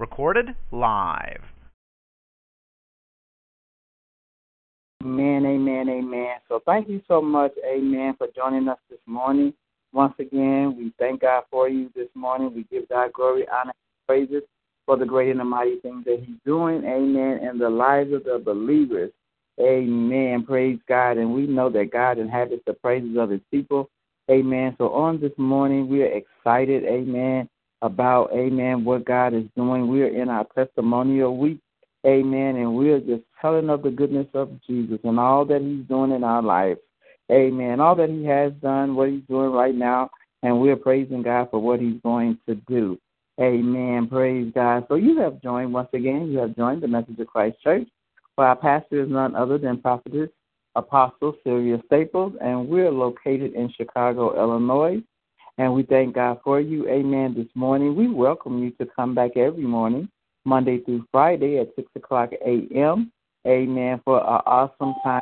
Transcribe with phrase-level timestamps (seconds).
[0.00, 1.42] Recorded live.
[5.04, 6.36] Amen, amen, amen.
[6.48, 9.52] So thank you so much, amen, for joining us this morning.
[9.92, 12.50] Once again, we thank God for you this morning.
[12.54, 14.42] We give God glory, honor, and praises
[14.86, 18.24] for the great and the mighty things that He's doing, amen, in the lives of
[18.24, 19.12] the believers.
[19.60, 20.44] Amen.
[20.46, 21.18] Praise God.
[21.18, 23.90] And we know that God inhabits the praises of His people.
[24.30, 24.74] Amen.
[24.78, 27.50] So on this morning, we are excited, amen,
[27.82, 29.88] about, amen, what God is doing.
[29.88, 31.58] We are in our testimonial week.
[32.06, 32.56] Amen.
[32.56, 36.24] And we're just telling of the goodness of Jesus and all that He's doing in
[36.24, 36.80] our lives.
[37.30, 37.80] Amen.
[37.80, 40.10] All that He has done, what He's doing right now,
[40.42, 42.98] and we're praising God for what He's going to do.
[43.40, 44.06] Amen.
[44.08, 44.86] Praise God.
[44.88, 46.30] So you have joined once again.
[46.30, 47.88] You have joined the Message of Christ Church.
[48.36, 50.30] Where our pastor is none other than Prophetess
[50.76, 55.02] Apostle Sylvia Staples, and we're located in Chicago, Illinois.
[55.60, 56.88] And we thank God for you.
[56.88, 57.34] Amen.
[57.36, 60.08] This morning, we welcome you to come back every morning
[60.46, 63.12] Monday through Friday at 6 o'clock a.m.
[63.46, 64.00] Amen.
[64.02, 65.20] For an awesome time.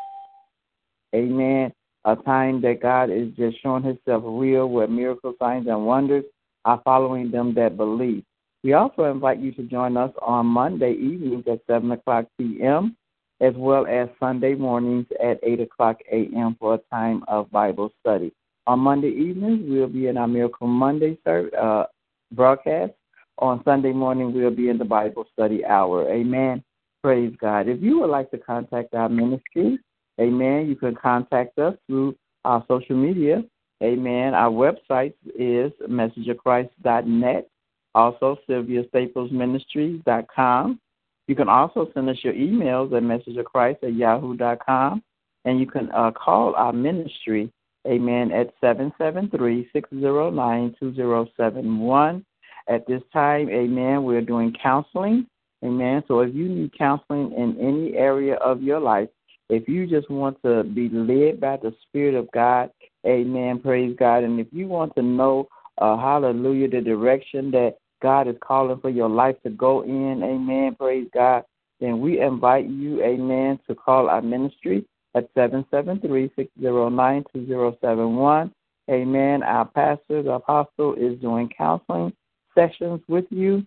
[1.13, 1.73] Amen.
[2.05, 6.23] A time that God is just showing Himself real, where miracle signs and wonders
[6.65, 8.23] are following them that believe.
[8.63, 12.97] We also invite you to join us on Monday evenings at 7 o'clock p.m.,
[13.41, 16.55] as well as Sunday mornings at 8 o'clock a.m.
[16.61, 18.33] for a time of Bible study.
[18.69, 21.85] On Monday evenings, we'll be in our Miracle Monday uh,
[22.33, 22.93] broadcast
[23.39, 26.11] on Sunday morning, we'll be in the Bible study hour.
[26.11, 26.63] Amen.
[27.03, 27.69] Praise God.
[27.69, 29.79] If you would like to contact our ministry,
[30.21, 32.15] amen, you can contact us through
[32.45, 33.43] our social media.
[33.83, 34.35] Amen.
[34.35, 37.49] Our website is messageofchrist.net,
[37.95, 40.81] also sylviastaplesministries.com.
[41.29, 45.03] You can also send us your emails at messageofchrist at yahoo.com.
[45.45, 47.53] And you can uh, call our ministry,
[47.87, 52.25] amen, at 773 609 2071.
[52.69, 55.27] At this time, amen, we're doing counseling.
[55.65, 56.05] Amen.
[56.07, 59.09] So if you need counseling in any area of your life,
[59.49, 62.71] if you just want to be led by the Spirit of God,
[63.07, 64.23] amen, praise God.
[64.25, 68.91] And if you want to know, uh, hallelujah, the direction that God is calling for
[68.91, 71.45] your life to go in, amen, praise God,
[71.81, 74.85] then we invite you, amen, to call our ministry
[75.15, 78.53] at 773 609 2071.
[78.91, 79.43] Amen.
[79.43, 82.13] Our pastor, the apostle, is doing counseling
[82.55, 83.65] sessions with you,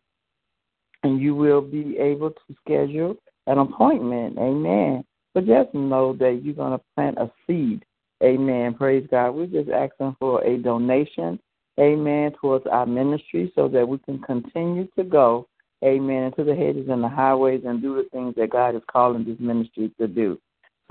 [1.04, 3.16] and you will be able to schedule
[3.48, 4.38] an appointment.
[4.38, 5.04] Amen.
[5.34, 7.86] But just know that you're going to plant a seed.
[8.24, 8.74] Amen.
[8.74, 9.32] Praise God.
[9.32, 11.40] We're just asking for a donation.
[11.80, 12.34] Amen.
[12.40, 15.48] Towards our ministry so that we can continue to go.
[15.84, 16.24] Amen.
[16.24, 19.40] Into the hedges and the highways and do the things that God is calling this
[19.40, 20.38] ministry to do.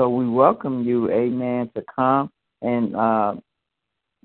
[0.01, 2.31] So we welcome you, amen, to come
[2.63, 3.35] and uh,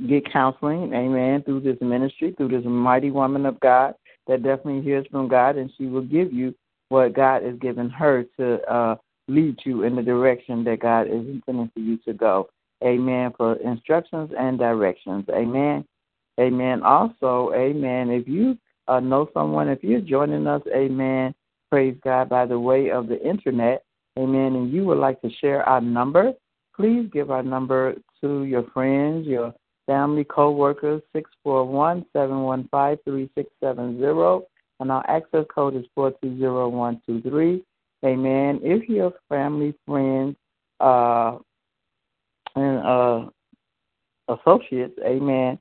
[0.08, 3.94] get counseling, amen, through this ministry, through this mighty woman of God
[4.28, 6.56] that definitely hears from God, and she will give you
[6.88, 8.96] what God has given her to uh,
[9.28, 12.48] lead you in the direction that God is intending for you to go.
[12.82, 13.34] Amen.
[13.36, 15.26] For instructions and directions.
[15.30, 15.84] Amen.
[16.40, 16.84] Amen.
[16.84, 18.12] Also, amen.
[18.12, 21.36] If you uh, know someone, if you're joining us, amen,
[21.70, 23.84] praise God, by the way of the internet,
[24.18, 26.32] amen, and you would like to share our number,
[26.76, 29.54] please give our number to your friends, your
[29.86, 31.02] family co-workers,
[31.46, 34.46] 641-715-3670,
[34.80, 37.64] and our access code is 420123.
[38.04, 38.60] Amen.
[38.62, 40.36] If your family, friends,
[40.80, 41.38] uh,
[42.56, 43.26] and uh,
[44.30, 45.60] associates, amen,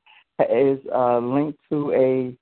[0.50, 2.36] is uh, linked to a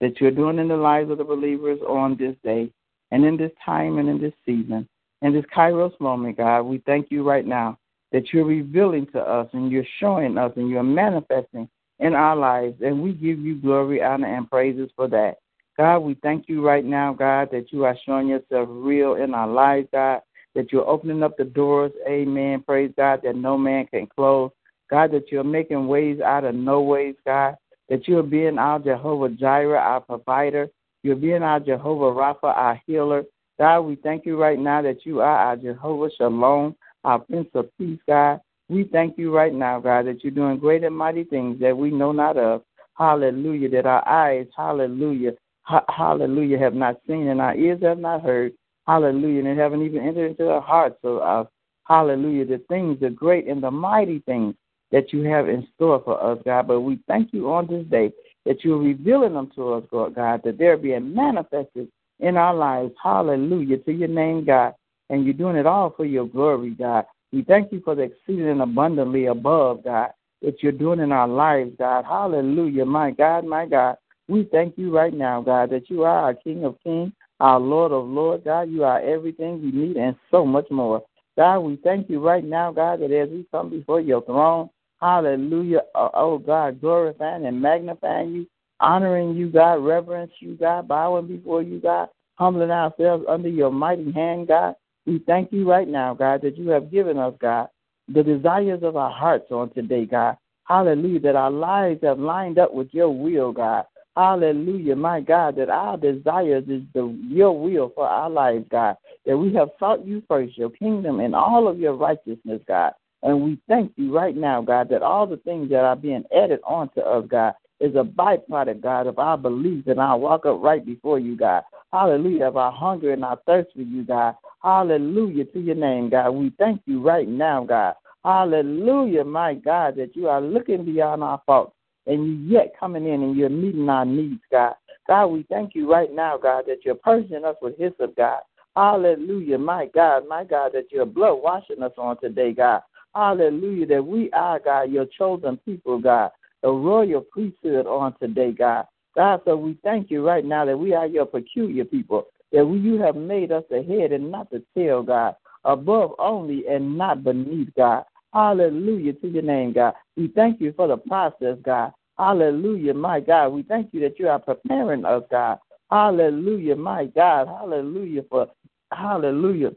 [0.00, 2.70] that you're doing in the lives of the believers on this day.
[3.10, 4.88] And in this time and in this season,
[5.20, 7.78] in this Kairos moment, God, we thank you right now
[8.12, 11.68] that you're revealing to us and you're showing us and you're manifesting
[11.98, 12.80] in our lives.
[12.80, 15.38] And we give you glory, honor, and praises for that.
[15.76, 19.48] God, we thank you right now, God, that you are showing yourself real in our
[19.48, 20.22] lives, God,
[20.54, 24.50] that you're opening up the doors, amen, praise God, that no man can close.
[24.90, 27.56] God, that you're making ways out of no ways, God,
[27.88, 30.68] that you're being our Jehovah Jireh, our provider,
[31.02, 33.24] you're being our Jehovah Rapha, our healer.
[33.58, 37.68] God, we thank you right now that you are our Jehovah Shalom, our Prince of
[37.78, 38.40] Peace, God.
[38.68, 41.90] We thank you right now, God, that you're doing great and mighty things that we
[41.90, 42.62] know not of.
[42.96, 43.68] Hallelujah.
[43.70, 45.32] That our eyes, hallelujah,
[45.62, 48.52] ha- hallelujah, have not seen and our ears have not heard.
[48.86, 49.44] Hallelujah.
[49.44, 51.48] And haven't even entered into the hearts of.
[51.84, 52.44] Hallelujah.
[52.44, 54.54] The things, the great and the mighty things
[54.92, 56.68] that you have in store for us, God.
[56.68, 58.12] But we thank you on this day
[58.46, 61.88] that you're revealing them to us, God, that they're being manifested
[62.20, 62.92] in our lives.
[63.02, 64.74] Hallelujah to your name, God.
[65.08, 67.04] And you're doing it all for your glory, God.
[67.32, 70.10] We thank you for the exceeding and abundantly above, God,
[70.42, 72.04] that you're doing in our lives, God.
[72.04, 73.96] Hallelujah, my God, my God.
[74.28, 77.92] We thank you right now, God, that you are our King of Kings, our Lord
[77.92, 78.70] of Lords, God.
[78.70, 81.02] You are everything we need and so much more.
[81.36, 85.82] God, we thank you right now, God, that as we come before your throne, Hallelujah.
[85.94, 88.46] Oh, oh, God, glorifying and magnifying you,
[88.80, 94.12] honoring you, God, reverence you, God, bowing before you, God, humbling ourselves under your mighty
[94.12, 94.74] hand, God.
[95.06, 97.68] We thank you right now, God, that you have given us, God,
[98.08, 100.36] the desires of our hearts on today, God.
[100.64, 103.86] Hallelujah, that our lives have lined up with your will, God.
[104.16, 108.96] Hallelujah, my God, that our desires is the your will for our lives, God.
[109.24, 112.92] That we have sought you first, your kingdom and all of your righteousness, God.
[113.22, 116.60] And we thank you right now, God, that all the things that are being added
[116.64, 120.84] onto us, God, is a byproduct, God, of our belief and our walk up right
[120.84, 121.62] before you, God.
[121.92, 124.36] Hallelujah, of our hunger and our thirst for you, God.
[124.62, 126.30] Hallelujah to your name, God.
[126.30, 127.94] We thank you right now, God.
[128.24, 131.74] Hallelujah, my God, that you are looking beyond our faults
[132.06, 134.74] and you yet coming in and you're meeting our needs, God.
[135.08, 138.40] God, we thank you right now, God, that you're purging us with hyssop, God.
[138.76, 142.82] Hallelujah, my God, my God, that your blood washing us on today, God.
[143.14, 143.86] Hallelujah.
[143.86, 146.30] That we are, God, your chosen people, God,
[146.62, 148.86] a royal priesthood on today, God.
[149.16, 152.78] God, so we thank you right now that we are your peculiar people, that we,
[152.78, 155.34] you have made us the head and not the tail, God,
[155.64, 158.04] above only and not beneath, God.
[158.32, 159.94] Hallelujah to your name, God.
[160.16, 161.92] We thank you for the process, God.
[162.16, 163.48] Hallelujah, my God.
[163.48, 165.58] We thank you that you are preparing us, God.
[165.90, 167.48] Hallelujah, my God.
[167.48, 168.46] Hallelujah for
[168.92, 169.72] hallelujah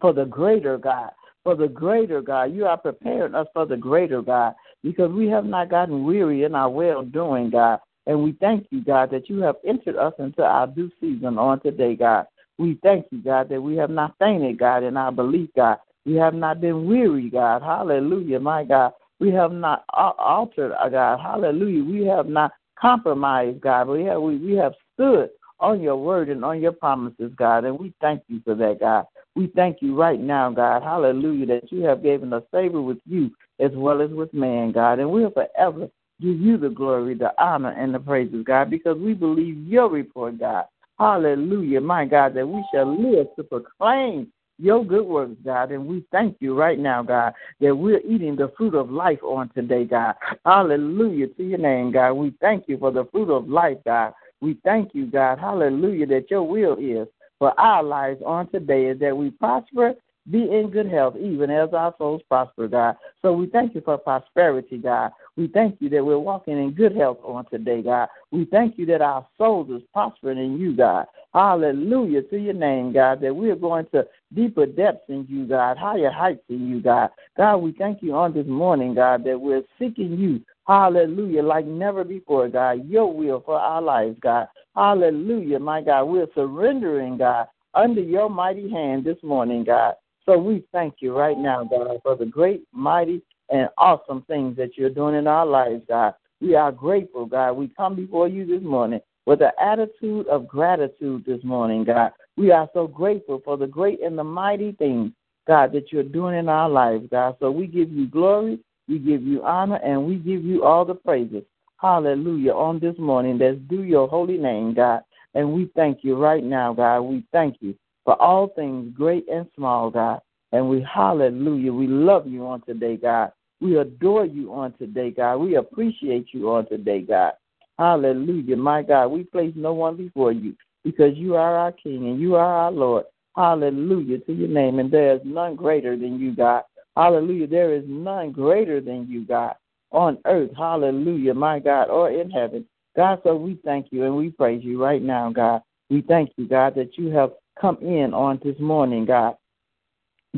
[0.00, 1.10] for the greater God
[1.46, 2.52] for the greater God.
[2.52, 6.56] You are preparing us for the greater God because we have not gotten weary in
[6.56, 7.78] our well doing, God.
[8.08, 11.60] And we thank you, God, that you have entered us into our due season on
[11.60, 12.26] today, God.
[12.58, 15.78] We thank you, God, that we have not fainted, God, in our belief, God.
[16.04, 17.62] We have not been weary, God.
[17.62, 18.94] Hallelujah, my God.
[19.20, 21.20] We have not altered, uh, God.
[21.20, 21.84] Hallelujah.
[21.84, 23.86] We have not compromised, God.
[23.86, 27.64] We have we, we have stood on your word and on your promises, God.
[27.64, 29.04] And we thank you for that, God.
[29.36, 30.82] We thank you right now, God.
[30.82, 34.98] Hallelujah, that you have given us favor with you as well as with man, God.
[34.98, 35.88] And we'll forever
[36.22, 40.38] give you the glory, the honor, and the praises, God, because we believe your report,
[40.38, 40.64] God.
[40.98, 45.70] Hallelujah, my God, that we shall live to proclaim your good works, God.
[45.70, 49.50] And we thank you right now, God, that we're eating the fruit of life on
[49.50, 50.14] today, God.
[50.46, 52.14] Hallelujah to your name, God.
[52.14, 54.14] We thank you for the fruit of life, God.
[54.40, 55.38] We thank you, God.
[55.38, 57.06] Hallelujah, that your will is
[57.38, 59.94] for our lives on today is that we prosper,
[60.30, 62.96] be in good health, even as our souls prosper, God.
[63.22, 65.12] So we thank you for prosperity, God.
[65.36, 68.08] We thank you that we're walking in good health on today, God.
[68.32, 71.06] We thank you that our souls is prospering in you, God.
[71.32, 76.10] Hallelujah to your name, God, that we're going to deeper depths in you, God, higher
[76.10, 77.10] heights in you, God.
[77.36, 80.40] God, we thank you on this morning, God, that we're seeking you.
[80.66, 82.88] Hallelujah, like never before, God.
[82.88, 84.48] Your will for our lives, God.
[84.76, 86.04] Hallelujah, my God.
[86.04, 89.94] We're surrendering, God, under your mighty hand this morning, God.
[90.26, 94.76] So we thank you right now, God, for the great, mighty, and awesome things that
[94.76, 96.14] you're doing in our lives, God.
[96.42, 97.52] We are grateful, God.
[97.52, 102.12] We come before you this morning with an attitude of gratitude this morning, God.
[102.36, 105.12] We are so grateful for the great and the mighty things,
[105.46, 107.36] God, that you're doing in our lives, God.
[107.40, 110.94] So we give you glory, we give you honor, and we give you all the
[110.94, 111.44] praises.
[111.78, 112.52] Hallelujah.
[112.52, 115.02] On this morning, let's do your holy name, God.
[115.34, 117.00] And we thank you right now, God.
[117.02, 120.20] We thank you for all things great and small, God.
[120.52, 123.32] And we, hallelujah, we love you on today, God.
[123.60, 125.36] We adore you on today, God.
[125.36, 127.32] We appreciate you on today, God.
[127.78, 129.08] Hallelujah, my God.
[129.08, 130.54] We place no one before you
[130.84, 133.04] because you are our King and you are our Lord.
[133.34, 134.78] Hallelujah to your name.
[134.78, 136.62] And there is none greater than you, God.
[136.96, 137.46] Hallelujah.
[137.46, 139.54] There is none greater than you, God,
[139.92, 140.50] on earth.
[140.56, 142.66] Hallelujah, my God, or in heaven.
[142.96, 145.62] God, so we thank you and we praise you right now, God.
[145.90, 149.36] We thank you, God, that you have come in on this morning, God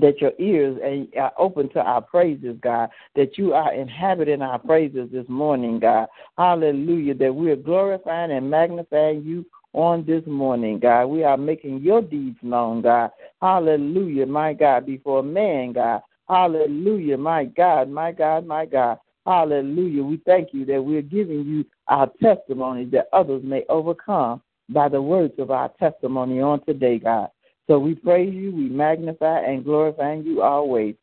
[0.01, 5.09] that your ears are open to our praises, God, that you are inhabiting our praises
[5.13, 6.09] this morning, God.
[6.37, 11.07] Hallelujah, that we are glorifying and magnifying you on this morning, God.
[11.07, 13.11] We are making your deeds known, God.
[13.41, 16.03] Hallelujah, my God, before man, God.
[16.29, 18.99] Hallelujah, my God, my God, my God.
[19.29, 20.03] Hallelujah.
[20.03, 25.03] We thank you that we're giving you our testimony that others may overcome by the
[25.03, 27.29] words of our testimony on today, God.
[27.67, 30.95] So we praise you, we magnify and glorify you always.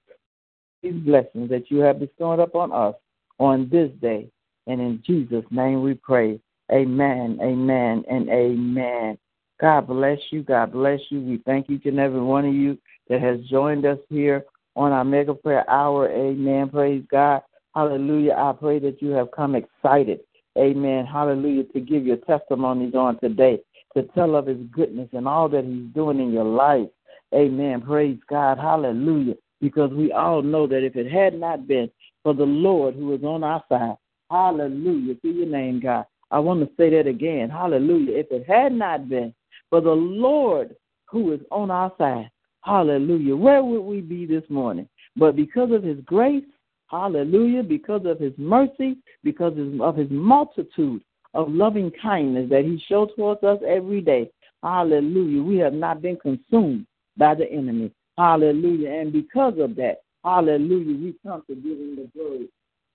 [0.82, 2.96] These blessings that you have bestowed upon us
[3.38, 4.28] on this day.
[4.66, 6.40] And in Jesus' name we pray.
[6.72, 9.20] Amen, amen, and amen.
[9.62, 10.42] God bless you.
[10.42, 11.22] God bless you.
[11.22, 15.06] We thank each and every one of you that has joined us here on our
[15.06, 16.10] mega prayer hour.
[16.10, 16.70] Amen.
[16.70, 17.44] Praise God.
[17.76, 18.34] Hallelujah.
[18.38, 20.22] I pray that you have come excited.
[20.58, 21.06] Amen.
[21.06, 21.66] Hallelujah.
[21.66, 23.60] To give your testimonies on today
[23.96, 26.88] to tell of his goodness and all that he's doing in your life.
[27.34, 27.82] Amen.
[27.82, 28.58] Praise God.
[28.58, 29.36] Hallelujah.
[29.62, 31.90] Because we all know that if it had not been
[32.24, 33.96] for the Lord who is on our side,
[34.30, 36.06] hallelujah to your name, God.
[36.32, 37.50] I want to say that again.
[37.50, 38.18] Hallelujah.
[38.18, 39.34] If it had not been
[39.70, 42.30] for the Lord who is on our side,
[42.62, 44.90] hallelujah, where would we be this morning?
[45.16, 46.44] But because of his grace,
[46.90, 51.02] hallelujah, because of his mercy, because of his multitude
[51.36, 54.32] of loving kindness that He shows towards us every day.
[54.64, 55.44] Hallelujah.
[55.44, 56.88] We have not been consumed
[57.18, 57.92] by the enemy.
[58.18, 58.90] Hallelujah.
[58.90, 62.50] And because of that, hallelujah, we come to give Him the glory,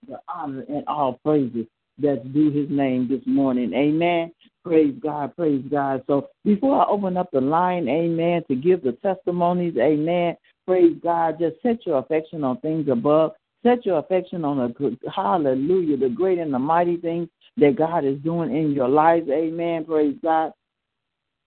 [0.09, 1.67] the honor, and all praises
[1.99, 3.73] that's due His name this morning.
[3.75, 4.33] Amen.
[4.65, 6.03] Praise God, praise God.
[6.07, 11.39] So before I open up the line, amen, to give the testimonies, amen, praise God,
[11.39, 13.33] just set your affection on things above.
[13.63, 18.19] Set your affection on the hallelujah, the great and the mighty things that God is
[18.21, 19.29] doing in your lives.
[19.29, 19.85] Amen.
[19.85, 20.53] Praise God.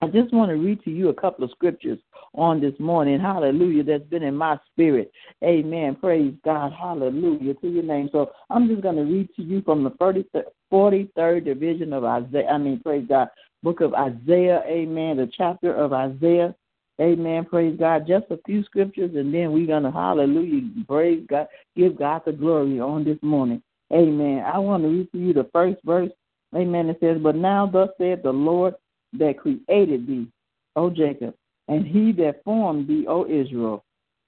[0.02, 1.98] I just want to read to you a couple of scriptures
[2.36, 3.20] on this morning.
[3.22, 3.84] Hallelujah.
[3.84, 5.12] That's been in my spirit.
[5.44, 5.96] Amen.
[5.96, 6.74] Praise God.
[6.74, 8.10] Hallelujah to your name.
[8.12, 9.92] So I'm just going to read to you from the
[10.72, 12.50] 43rd division of Isaiah.
[12.50, 13.30] I mean, praise God.
[13.64, 14.62] Book of Isaiah.
[14.68, 15.18] Amen.
[15.18, 16.54] The chapter of Isaiah.
[17.02, 17.46] Amen.
[17.46, 18.08] Praise God.
[18.08, 22.32] Just a few scriptures, and then we're going to, hallelujah, praise God, give God the
[22.32, 23.62] glory on this morning.
[23.92, 24.44] Amen.
[24.46, 26.12] I want to read to you the first verse.
[26.56, 26.90] Amen.
[26.90, 28.76] It says, But now thus saith the Lord
[29.14, 30.28] that created thee,
[30.76, 31.34] O Jacob,
[31.68, 33.84] and he that formed thee, O Israel.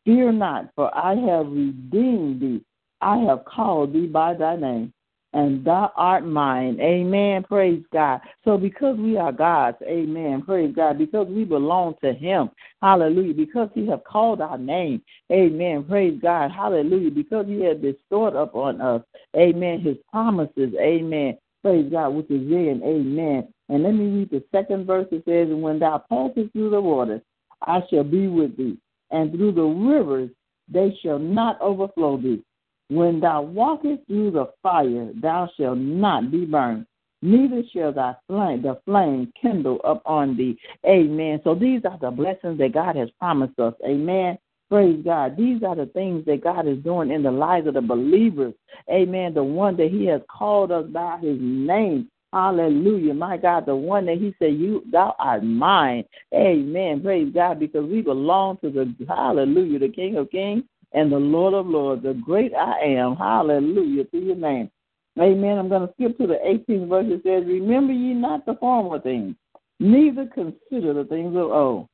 [0.05, 2.61] Fear not, for I have redeemed thee.
[3.01, 4.93] I have called thee by thy name
[5.35, 6.79] and thou art mine.
[6.79, 7.43] Amen.
[7.43, 8.21] Praise God.
[8.45, 10.43] So because we are God's, amen.
[10.43, 10.97] Praise God.
[10.97, 12.49] Because we belong to him.
[12.81, 13.33] Hallelujah.
[13.33, 15.01] Because he has called our name.
[15.29, 15.83] Amen.
[15.83, 16.51] Praise God.
[16.51, 17.11] Hallelujah.
[17.11, 19.01] Because he has bestowed upon us.
[19.35, 19.81] Amen.
[19.81, 20.73] His promises.
[20.79, 21.37] Amen.
[21.61, 23.47] Praise God, which is in amen.
[23.67, 25.07] And let me read the second verse.
[25.11, 27.21] It says, And when thou passest through the waters,
[27.61, 28.77] I shall be with thee.
[29.11, 30.29] And through the rivers,
[30.69, 32.41] they shall not overflow thee.
[32.89, 36.85] When thou walkest through the fire, thou shalt not be burned,
[37.23, 40.57] neither shall thy flame, the flame kindle upon thee.
[40.85, 41.41] Amen.
[41.43, 43.73] So these are the blessings that God has promised us.
[43.83, 44.37] Amen.
[44.69, 45.35] Praise God.
[45.35, 48.53] These are the things that God is doing in the lives of the believers.
[48.91, 49.33] Amen.
[49.33, 52.09] The one that He has called us by His name.
[52.33, 53.13] Hallelujah.
[53.13, 56.03] My God, the one that He said, You thou art mine.
[56.33, 57.01] Amen.
[57.01, 60.63] Praise God, because we belong to the hallelujah, the King of Kings
[60.95, 63.17] and the Lord of Lords, the great I am.
[63.17, 64.71] Hallelujah to your name.
[65.19, 65.57] Amen.
[65.57, 67.05] I'm going to skip to the 18th verse.
[67.09, 69.35] It says, Remember ye not the former things,
[69.79, 71.87] neither consider the things of old.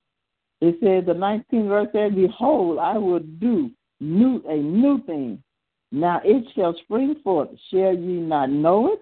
[0.61, 5.41] It says, the 19th verse says, Behold, I will do new a new thing.
[5.91, 7.49] Now it shall spring forth.
[7.71, 8.99] Shall ye not know it?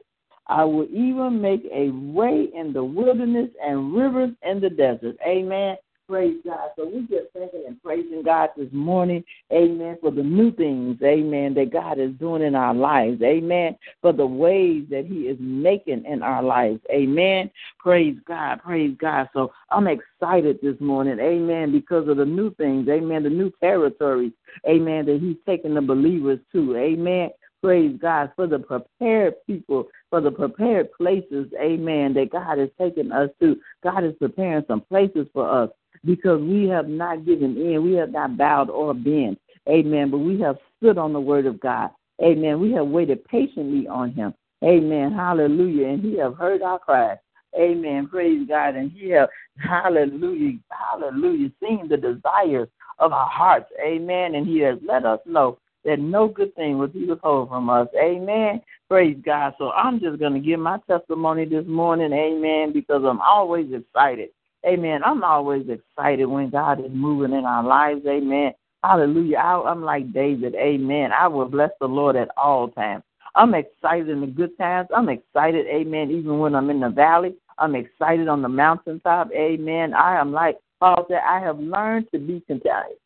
[0.48, 5.15] I will even make a way in the wilderness and rivers in the desert.
[5.25, 5.75] Amen.
[6.10, 6.72] Praise God.
[6.75, 9.24] So we just thanking and praising God this morning.
[9.54, 9.96] Amen.
[10.01, 13.22] For the new things, amen, that God is doing in our lives.
[13.22, 13.78] Amen.
[14.01, 16.80] For the ways that He is making in our lives.
[16.92, 17.51] Amen.
[17.78, 18.60] Praise God.
[18.63, 19.30] Praise God.
[19.34, 21.20] So I'm excited this morning.
[21.20, 21.72] Amen.
[21.72, 22.89] Because of the new things.
[22.89, 23.22] Amen.
[23.22, 24.32] The new territories.
[24.68, 25.06] Amen.
[25.06, 26.75] That He's taking the believers to.
[26.75, 27.30] Amen.
[27.62, 33.12] Praise God for the prepared people, for the prepared places, amen, that God has taken
[33.12, 33.58] us to.
[33.84, 35.70] God is preparing some places for us
[36.06, 37.84] because we have not given in.
[37.84, 39.39] We have not bowed or bent.
[39.68, 40.10] Amen.
[40.10, 41.89] But we have stood on the word of God.
[42.22, 42.60] Amen.
[42.60, 44.34] We have waited patiently on him.
[44.63, 45.13] Amen.
[45.13, 45.88] Hallelujah.
[45.88, 47.18] And he have heard our cries.
[47.58, 48.08] Amen.
[48.08, 48.75] Praise God.
[48.75, 52.68] And he have, hallelujah, hallelujah, seen the desires
[53.00, 53.72] of our hearts.
[53.82, 54.36] Amen.
[54.36, 57.88] And he has let us know that no good thing will he withhold from us.
[58.00, 58.62] Amen.
[58.89, 59.53] Praise God.
[59.58, 62.12] So I'm just going to give my testimony this morning.
[62.12, 62.74] Amen.
[62.74, 64.29] Because I'm always excited
[64.66, 65.01] Amen.
[65.04, 68.06] I'm always excited when God is moving in our lives.
[68.06, 68.54] Amen.
[68.84, 69.38] Hallelujah.
[69.38, 70.56] I, am like David.
[70.56, 71.12] Amen.
[71.12, 73.04] I will bless the Lord at all times.
[73.36, 74.89] I'm excited in the good times.
[74.96, 75.66] I'm excited.
[75.68, 76.12] Amen.
[76.12, 79.32] Even when I'm in the valley, I'm excited on the mountaintop.
[79.32, 79.94] Amen.
[79.94, 82.44] I am like Paul said, I have learned to be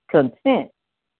[0.10, 0.72] content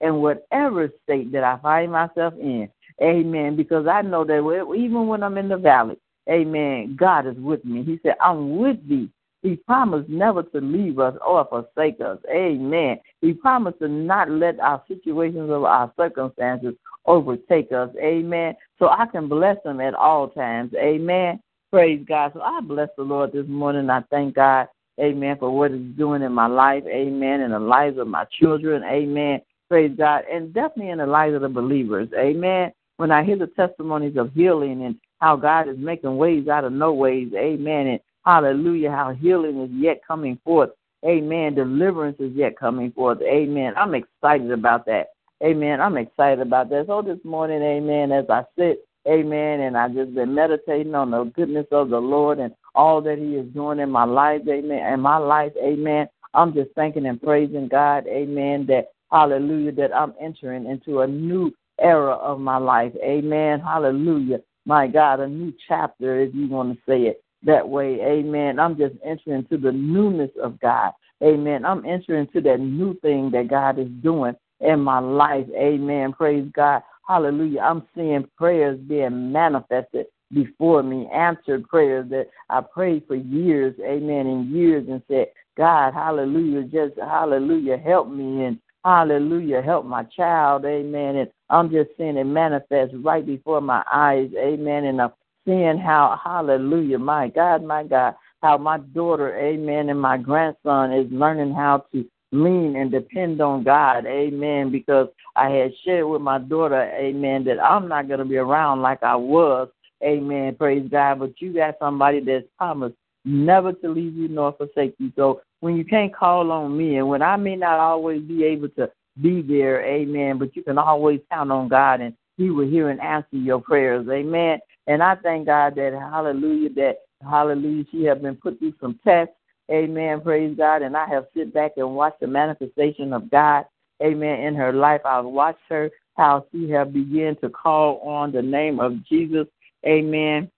[0.02, 2.70] in whatever state that I find myself in.
[3.02, 3.56] Amen.
[3.56, 5.98] Because I know that even when I'm in the valley,
[6.30, 7.84] Amen, God is with me.
[7.84, 9.10] He said, I'm with thee
[9.44, 12.18] he promised never to leave us or forsake us.
[12.34, 12.98] Amen.
[13.22, 16.74] He promised to not let our situations or our circumstances
[17.06, 17.90] overtake us.
[18.02, 18.56] Amen.
[18.80, 20.74] So I can bless him at all times.
[20.76, 21.42] Amen.
[21.72, 22.32] Praise God.
[22.34, 23.90] So I bless the Lord this morning.
[23.90, 24.70] I thank God.
[25.00, 25.38] Amen.
[25.40, 26.84] For what He's doing in my life.
[26.88, 27.42] Amen.
[27.42, 28.84] In the lives of my children.
[28.84, 29.42] Amen.
[29.70, 30.24] Praise God.
[30.32, 32.08] And definitely in the lives of the believers.
[32.18, 32.72] Amen.
[32.98, 36.72] When I hear the testimonies of healing and how God is making ways out of
[36.72, 37.30] no ways.
[37.36, 37.88] Amen.
[37.88, 38.92] And Hallelujah.
[38.92, 40.72] How healing is yet coming forth.
[41.06, 41.56] Amen.
[41.56, 43.22] Deliverance is yet coming forth.
[43.22, 43.74] Amen.
[43.76, 45.08] I'm excited about that.
[45.44, 45.82] Amen.
[45.82, 46.86] I'm excited about that.
[46.88, 51.26] So this morning, amen, as I sit, amen, and I've just been meditating on the
[51.26, 55.02] goodness of the Lord and all that He is doing in my life, amen, in
[55.02, 56.08] my life, amen.
[56.34, 61.52] I'm just thanking and praising God, amen, that hallelujah, that I'm entering into a new
[61.80, 62.94] era of my life.
[63.04, 63.60] Amen.
[63.60, 64.40] Hallelujah.
[64.66, 68.00] My God, a new chapter, if you want to say it that way.
[68.02, 68.60] Amen.
[68.60, 70.92] I'm just entering into the newness of God.
[71.24, 71.66] Amen.
[71.66, 75.48] I'm entering into that new thing that God is doing in my life.
[75.56, 76.14] Amen.
[76.14, 76.82] Praise God.
[77.08, 77.60] Hallelujah.
[77.62, 84.28] I'm seeing prayers being manifested before me, answered prayers that I prayed for years, amen,
[84.28, 90.66] and years and said, God, hallelujah, just hallelujah, help me and hallelujah, help my child,
[90.66, 91.18] amen.
[91.18, 94.86] And I'm just seeing it manifest right before my eyes, amen.
[94.86, 95.12] And I'm
[95.46, 101.12] seeing how, hallelujah, my God, my God, how my daughter, amen, and my grandson is
[101.12, 106.40] learning how to lean and depend on God, amen, because I had shared with my
[106.40, 109.70] daughter, amen, that I'm not going to be around like I was,
[110.04, 114.96] amen, praise God, but you got somebody that's promised never to leave you nor forsake
[115.00, 115.12] you.
[115.16, 118.70] So when you can't call on me, and when I may not always be able
[118.70, 122.90] to be there, amen, but you can always count on God and He will hear
[122.90, 124.60] and answer your prayers, amen.
[124.88, 129.34] And I thank God that hallelujah, that hallelujah, she have been put through some tests.
[129.72, 130.22] Amen.
[130.22, 130.82] Praise God.
[130.82, 133.66] And I have sit back and watched the manifestation of God.
[134.02, 134.42] Amen.
[134.42, 135.02] In her life.
[135.06, 139.48] I've watched her how she have begun to call on the name of Jesus.
[139.86, 140.52] Amen.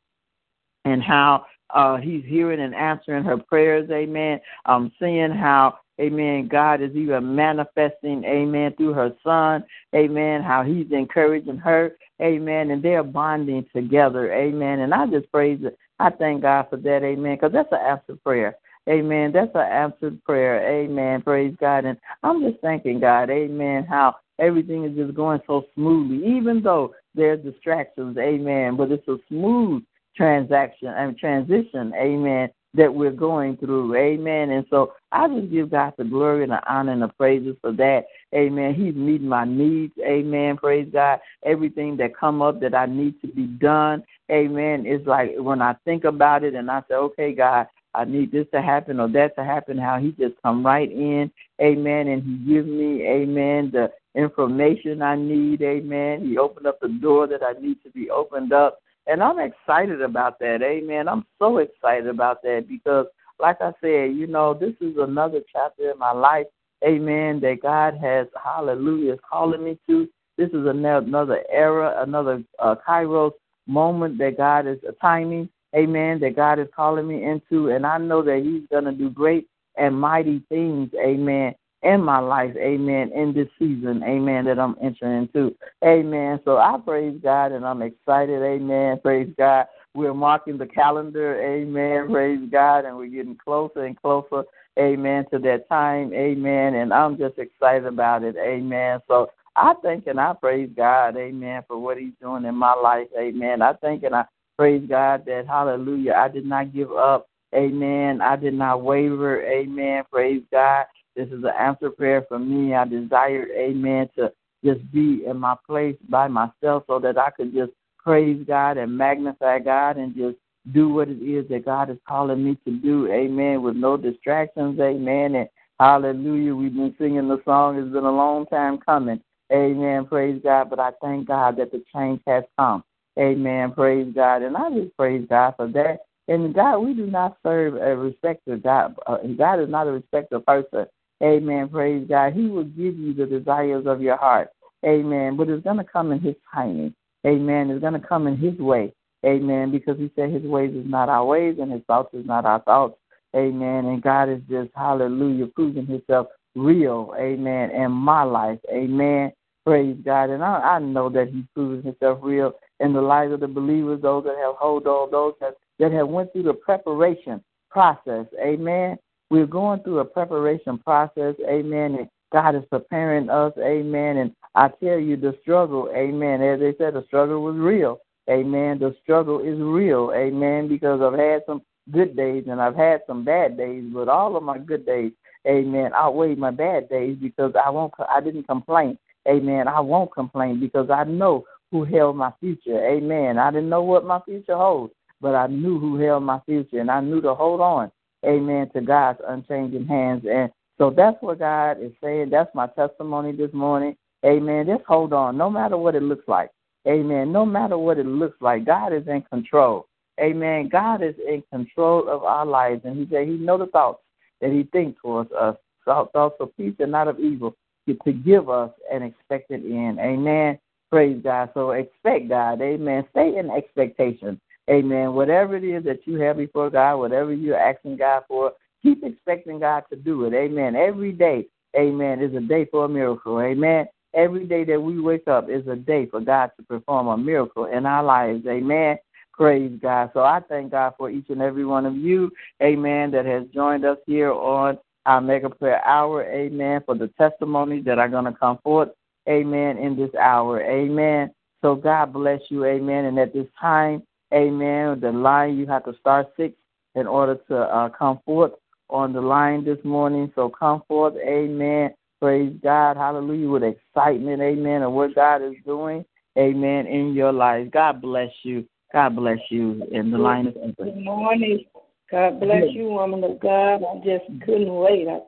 [0.86, 3.90] And how uh, he's hearing and answering her prayers.
[3.92, 4.40] Amen.
[4.66, 6.50] I'm seeing how Amen.
[6.50, 9.64] God is even manifesting, amen, through her son.
[9.96, 10.44] Amen.
[10.44, 11.96] How he's encouraging her.
[12.22, 12.72] Amen.
[12.72, 14.34] And they're bonding together.
[14.34, 14.80] Amen.
[14.80, 15.78] And I just praise it.
[16.00, 17.04] I thank God for that.
[17.04, 17.36] Amen.
[17.36, 18.56] Because that's an answered prayer.
[18.88, 19.32] Amen.
[19.32, 20.84] That's an answered prayer.
[20.84, 21.22] Amen.
[21.22, 21.86] Praise God.
[21.86, 23.30] And I'm just thanking God.
[23.30, 23.86] Amen.
[23.86, 28.18] How everything is just going so smoothly, even though there's distractions.
[28.18, 28.76] Amen.
[28.78, 29.84] But it's a smooth
[30.16, 31.94] transaction and transition.
[31.96, 33.96] Amen that we're going through.
[33.96, 34.52] Amen.
[34.52, 37.72] And so I just give God the glory and the honor and the praises for
[37.74, 38.06] that.
[38.34, 38.74] Amen.
[38.74, 39.94] He's meeting my needs.
[40.06, 40.58] Amen.
[40.58, 41.20] Praise God.
[41.44, 44.04] Everything that come up that I need to be done.
[44.32, 44.86] Amen.
[44.86, 48.48] It's like when I think about it and I say, okay, God, I need this
[48.54, 51.32] to happen or that to happen, how he just come right in.
[51.62, 52.08] Amen.
[52.08, 55.62] And he gives me, amen, the information I need.
[55.62, 56.26] Amen.
[56.26, 58.80] He opened up the door that I need to be opened up.
[59.08, 60.62] And I'm excited about that.
[60.62, 61.08] Amen.
[61.08, 63.06] I'm so excited about that because,
[63.40, 66.48] like I said, you know, this is another chapter in my life.
[66.84, 67.40] Amen.
[67.42, 70.08] That God has, hallelujah, is calling me to.
[70.38, 73.32] This is another era, another uh, Kairos
[73.68, 75.50] moment that God is timing.
[75.76, 76.20] Amen.
[76.20, 77.70] That God is calling me into.
[77.70, 80.90] And I know that He's going to do great and mighty things.
[81.00, 81.54] Amen
[81.86, 85.56] in my life, amen, in this season, amen, that I'm entering into.
[85.84, 86.40] Amen.
[86.44, 89.00] So I praise God and I'm excited, amen.
[89.04, 89.68] Praise God.
[89.94, 92.12] We're marking the calendar, amen.
[92.12, 92.86] Praise God.
[92.86, 94.44] And we're getting closer and closer,
[94.80, 96.74] amen, to that time, amen.
[96.74, 99.00] And I'm just excited about it, amen.
[99.08, 103.08] So I thank and I praise God, amen, for what He's doing in my life,
[103.18, 103.62] amen.
[103.62, 104.26] I thank and I
[104.58, 108.22] praise God that, hallelujah, I did not give up, amen.
[108.22, 110.04] I did not waver, amen.
[110.12, 110.88] Praise God.
[111.16, 112.74] This is an answer prayer for me.
[112.74, 114.32] I desired, amen, to
[114.64, 118.98] just be in my place by myself so that I could just praise God and
[118.98, 120.38] magnify God and just
[120.74, 123.12] do what it is that God is calling me to do.
[123.12, 123.62] Amen.
[123.62, 124.80] With no distractions.
[124.80, 125.36] Amen.
[125.36, 125.50] And
[125.80, 126.56] hallelujah.
[126.56, 127.78] We've been singing the song.
[127.78, 129.22] It's been a long time coming.
[129.52, 130.06] Amen.
[130.06, 130.70] Praise God.
[130.70, 132.84] But I thank God that the change has come.
[133.20, 133.72] Amen.
[133.72, 134.42] Praise God.
[134.42, 136.00] And I just praise God for that.
[136.28, 138.58] And God, we do not serve a respecter.
[138.58, 140.88] God, uh, God is not a respecter person.
[141.24, 141.70] Amen.
[141.70, 142.34] Praise God.
[142.34, 144.50] He will give you the desires of your heart.
[144.86, 145.38] Amen.
[145.38, 146.94] But it's going to come in His timing.
[147.26, 147.70] Amen.
[147.70, 148.94] It's going to come in His way.
[149.26, 149.72] Amen.
[149.72, 152.62] Because He said His ways is not our ways and His thoughts is not our
[152.62, 152.98] thoughts.
[153.36, 153.86] Amen.
[153.86, 157.14] And God is just, hallelujah, proving Himself real.
[157.18, 157.72] Amen.
[157.72, 158.60] In my life.
[158.72, 159.32] Amen.
[159.66, 160.30] Praise God.
[160.30, 164.02] And I, I know that He's proving Himself real in the lives of the believers,
[164.02, 168.26] those that have hold on, those that, that have went through the preparation process.
[168.40, 168.98] Amen.
[169.32, 174.18] We're going through a preparation process, amen, and God is preparing us, amen.
[174.18, 178.80] And I tell you, the struggle, amen, as they said, the struggle was real, amen.
[178.80, 183.26] The struggle is real, amen, because I've had some good days and I've had some
[183.26, 185.12] bad days, but all of my good days,
[185.48, 189.68] amen, outweigh my bad days because I won't, I didn't complain, amen.
[189.68, 193.40] I won't complain because I know who held my future, amen.
[193.40, 196.92] I didn't know what my future holds, but I knew who held my future, and
[196.92, 197.92] I knew to hold on
[198.26, 200.26] amen, to God's unchanging hands.
[200.30, 202.30] And so that's what God is saying.
[202.30, 203.96] That's my testimony this morning.
[204.26, 204.66] Amen.
[204.68, 206.50] Just hold on, no matter what it looks like.
[206.88, 207.32] Amen.
[207.32, 209.88] No matter what it looks like, God is in control.
[210.20, 210.70] Amen.
[210.70, 212.82] God is in control of our lives.
[212.86, 214.02] And He said He knows the thoughts
[214.42, 215.56] that He thinks towards us.
[215.86, 217.56] Thoughts of peace and not of evil
[217.88, 220.00] to give us an expected end.
[220.00, 220.58] Amen.
[220.92, 221.52] Praise God.
[221.54, 222.62] So expect God.
[222.62, 223.06] Amen.
[223.12, 224.42] Stay in expectation.
[224.70, 225.14] Amen.
[225.14, 229.60] Whatever it is that you have before God, whatever you're asking God for, keep expecting
[229.60, 230.34] God to do it.
[230.34, 230.76] Amen.
[230.76, 231.48] Every day,
[231.78, 233.40] amen, is a day for a miracle.
[233.42, 233.88] Amen.
[234.14, 237.66] Every day that we wake up is a day for God to perform a miracle
[237.66, 238.46] in our lives.
[238.48, 238.98] Amen.
[239.34, 240.12] Praise God.
[240.14, 242.32] So I thank God for each and every one of you,
[242.64, 246.24] amen, that has joined us here on our Mega Prayer Hour.
[246.24, 246.82] Amen.
[246.86, 248.90] For the testimonies that are going to come forth.
[249.28, 249.78] Amen.
[249.78, 250.62] In this hour.
[250.62, 251.32] Amen.
[251.62, 252.64] So God bless you.
[252.66, 253.06] Amen.
[253.06, 254.04] And at this time,
[254.36, 255.00] Amen.
[255.00, 256.56] The line, you have to start six
[256.96, 258.52] in order to uh, come forth
[258.90, 260.32] on the line this morning.
[260.36, 261.16] So come forth.
[261.26, 261.94] Amen.
[262.22, 262.98] Praise God.
[262.98, 263.50] Hallelujah.
[263.50, 264.42] With excitement.
[264.42, 264.82] Amen.
[264.82, 266.04] Of what God is doing.
[266.38, 266.86] Amen.
[266.88, 267.72] In your life.
[267.72, 268.68] God bless you.
[268.94, 269.84] God bless you.
[269.94, 270.74] And the line is open.
[270.86, 271.66] Good morning.
[272.12, 273.84] God bless you, woman of God.
[273.84, 275.08] I just couldn't wait.
[275.08, 275.20] I,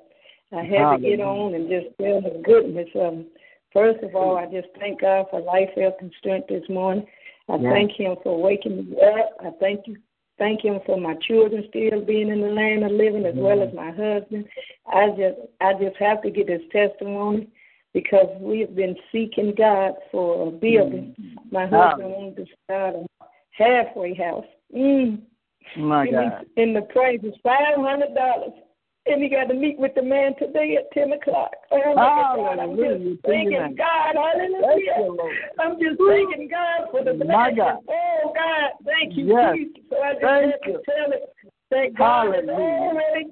[0.55, 1.11] I had Hallelujah.
[1.11, 3.27] to get on and just tell the goodness Um.
[3.73, 7.05] First of all, I just thank God for life, health, and strength this morning.
[7.49, 7.71] I yes.
[7.71, 9.37] thank him for waking me up.
[9.39, 9.97] I thank you
[10.37, 13.73] thank him for my children still being in the land of living as well as
[13.73, 14.45] my husband.
[14.87, 17.49] I just I just have to get his testimony
[17.93, 21.15] because we've been seeking God for a building.
[21.19, 21.35] Mm-hmm.
[21.51, 23.05] My husband wanted to start a
[23.51, 24.45] halfway house.
[24.75, 25.21] Mm.
[25.77, 26.45] My God.
[26.55, 28.53] In the price is five hundred dollars
[29.09, 31.51] and he got to meet with the man today at 10 o'clock.
[31.71, 32.59] Oh, God.
[32.59, 34.15] I'm just thanking God.
[34.15, 35.09] Hallelujah.
[35.59, 37.59] I'm just thanking God for the blessing.
[37.59, 38.71] Oh, God.
[38.85, 39.55] Thank you, yes.
[39.55, 39.83] Jesus.
[39.89, 41.33] So I just thank have to tell it.
[41.69, 43.27] Thank God has already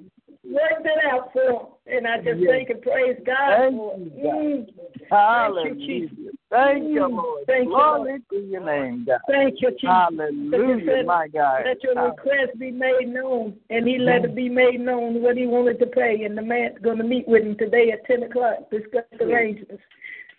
[0.52, 1.66] worked it out for him.
[1.86, 2.50] And I just yes.
[2.50, 4.16] thank and praise God thank for it.
[4.16, 4.66] Mm.
[5.08, 6.34] Thank you, Jesus.
[6.50, 7.16] Thank you, mm.
[7.16, 7.46] Lord.
[7.46, 8.22] Thank Glory you, Lord.
[8.30, 9.20] to your name, God.
[9.28, 9.88] Thank you, Jesus.
[9.88, 11.62] Hallelujah, said, my God.
[11.64, 13.56] Let your request be made known.
[13.70, 16.24] And he let it be made known what he wanted to pay.
[16.24, 19.82] And the man's going to meet with him today at 10 o'clock, discuss arrangements.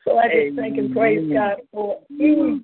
[0.04, 2.63] So I just thank and praise God for it.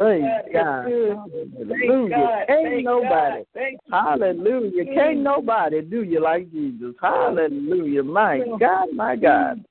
[0.00, 0.22] Praise
[0.54, 0.86] God.
[0.88, 2.44] Hallelujah.
[2.48, 3.44] Can't nobody.
[3.92, 4.84] Hallelujah.
[4.86, 6.94] Can't nobody do you like Jesus.
[7.02, 8.02] Hallelujah.
[8.02, 9.62] My God, my God.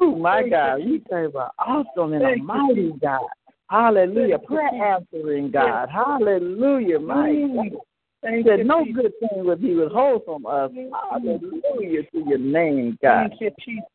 [0.00, 0.76] Oh, my God.
[0.76, 3.26] You serve an awesome and a mighty God.
[3.68, 4.38] Hallelujah.
[4.38, 5.88] Prayer answering God.
[5.88, 7.00] Hallelujah.
[7.00, 7.80] My God.
[8.24, 10.70] Thank said, no good thing would be withhold from us.
[11.10, 13.30] Hallelujah to your name, God.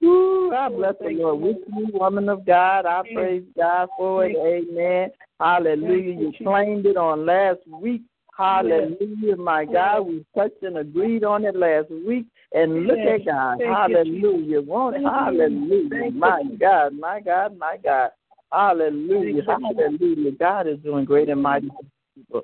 [0.03, 2.85] Ooh, I bless the Lord with you, woman of God.
[2.85, 4.35] I praise God for it.
[4.37, 5.09] Amen.
[5.39, 6.13] Hallelujah.
[6.13, 8.03] You claimed it on last week.
[8.37, 10.01] Hallelujah, my God.
[10.01, 12.27] We touched and agreed on it last week.
[12.53, 13.59] And look at God.
[13.61, 14.61] Hallelujah.
[14.61, 16.11] Hallelujah.
[16.11, 18.11] My God, my God, my God.
[18.51, 19.43] Hallelujah.
[19.47, 20.31] Hallelujah.
[20.33, 21.69] God is doing great and mighty
[22.15, 22.43] people.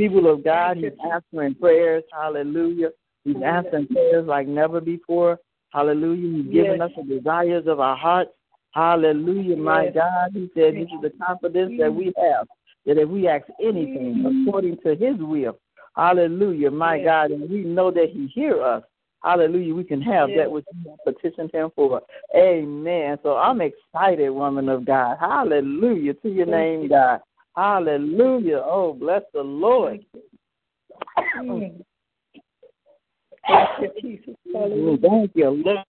[0.00, 2.04] People of God, He's answering prayers.
[2.10, 2.88] Hallelujah.
[3.24, 5.38] He's answering prayers like never before.
[5.74, 6.42] Hallelujah.
[6.42, 8.30] He's given us the desires of our hearts.
[8.72, 10.30] Hallelujah, my God.
[10.32, 12.46] He said this is the confidence that we have
[12.86, 15.58] that if we ask anything according to His will,
[15.96, 18.82] Hallelujah, my God, and we know that He hears us.
[19.22, 22.00] Hallelujah, we can have that which we petitioned Him for.
[22.34, 23.18] Amen.
[23.22, 25.18] So I'm excited, woman of God.
[25.20, 27.20] Hallelujah to your name, God.
[27.56, 28.62] Hallelujah.
[28.64, 30.04] Oh, bless the Lord.
[31.38, 31.82] Mm.
[35.02, 35.84] Thank you, Lord.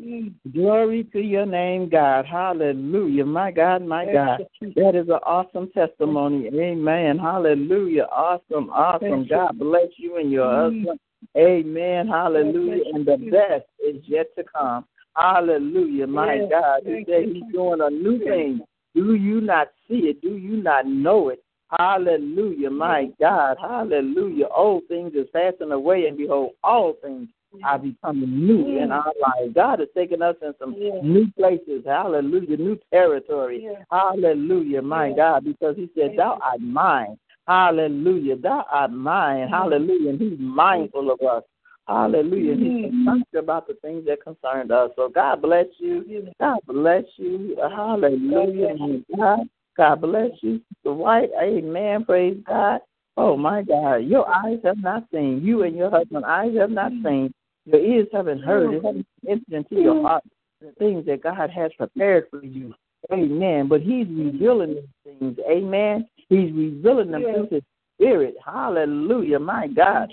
[0.00, 0.34] Mm.
[0.52, 2.24] Glory to your name, God.
[2.24, 3.24] Hallelujah.
[3.24, 4.46] My God, my God.
[4.76, 6.48] That is an awesome testimony.
[6.48, 7.18] Amen.
[7.18, 8.04] Hallelujah.
[8.10, 9.26] Awesome, awesome.
[9.28, 10.84] God bless you and your mm.
[10.84, 11.00] husband.
[11.36, 12.08] Amen.
[12.08, 12.84] Hallelujah.
[12.94, 14.86] And the best is yet to come.
[15.16, 16.06] Hallelujah.
[16.06, 16.82] My God.
[16.84, 18.60] He said he's doing a new thing.
[18.94, 20.20] Do you not see it?
[20.20, 21.42] Do you not know it?
[21.78, 23.56] Hallelujah, my God.
[23.60, 24.46] Hallelujah.
[24.46, 27.28] Old things is passing away, and behold, all things
[27.64, 29.54] are becoming new in our lives.
[29.54, 31.82] God is taking us in some new places.
[31.86, 32.56] Hallelujah.
[32.56, 33.68] New territory.
[33.90, 37.16] Hallelujah, my God, because He said, Thou art mine.
[37.46, 38.36] Hallelujah.
[38.36, 39.48] Thou art mine.
[39.48, 40.10] Hallelujah.
[40.10, 41.44] And He's mindful of us.
[41.90, 42.54] Hallelujah.
[42.54, 44.90] He's concerned about the things that concerned us.
[44.94, 46.28] So God bless you.
[46.38, 47.56] God bless you.
[47.60, 49.02] Hallelujah.
[49.16, 49.40] God,
[49.76, 50.60] God bless you.
[50.84, 52.04] The white, amen.
[52.04, 52.80] Praise God.
[53.16, 53.96] Oh my God.
[53.96, 55.40] Your eyes have not seen.
[55.42, 57.06] You and your husband eyes have not mm-hmm.
[57.06, 57.34] seen.
[57.64, 58.72] Your ears haven't heard.
[58.72, 60.22] It hasn't entered into your heart
[60.60, 62.72] the things that God has prepared for you.
[63.12, 63.66] Amen.
[63.66, 65.38] But He's revealing these things.
[65.50, 66.06] Amen.
[66.28, 67.62] He's revealing them through His
[67.96, 68.36] Spirit.
[68.44, 69.40] Hallelujah.
[69.40, 70.08] My God.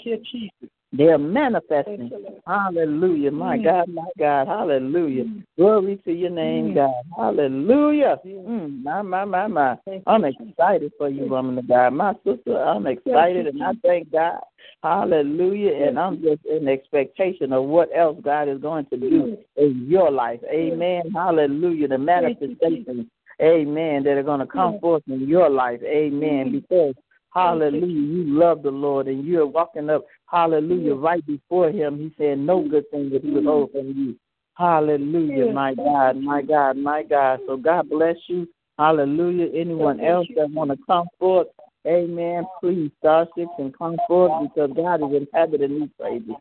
[0.94, 2.12] They're manifesting.
[2.46, 3.32] Hallelujah.
[3.32, 3.64] My mm.
[3.64, 4.48] God, my God.
[4.48, 5.26] Hallelujah.
[5.26, 5.44] Mm.
[5.58, 6.76] Glory to your name, mm.
[6.76, 7.04] God.
[7.16, 8.18] Hallelujah.
[8.26, 8.84] Mm.
[8.84, 9.78] My, my, my, my.
[10.08, 11.90] I'm excited for you, woman of God.
[11.92, 14.40] My sister, I'm excited and I thank God.
[14.82, 15.88] Hallelujah.
[15.88, 20.10] And I'm just in expectation of what else God is going to do in your
[20.10, 20.40] life.
[20.50, 21.12] Amen.
[21.14, 21.90] Hallelujah.
[21.90, 23.08] The manifestations,
[23.42, 25.82] amen, that are going to come forth in your life.
[25.84, 26.54] Amen.
[26.54, 26.96] Because
[27.38, 27.86] Hallelujah.
[27.86, 31.98] You love the Lord and you're walking up, hallelujah, right before him.
[31.98, 34.16] He said, No good thing that he withhold from you.
[34.56, 37.40] Hallelujah, my God, my God, my God.
[37.48, 38.48] So God bless you.
[38.80, 39.48] Hallelujah.
[39.54, 41.48] Anyone else that want to come forth,
[41.86, 46.36] amen, please, star six and come forth because God is inhabiting these praises.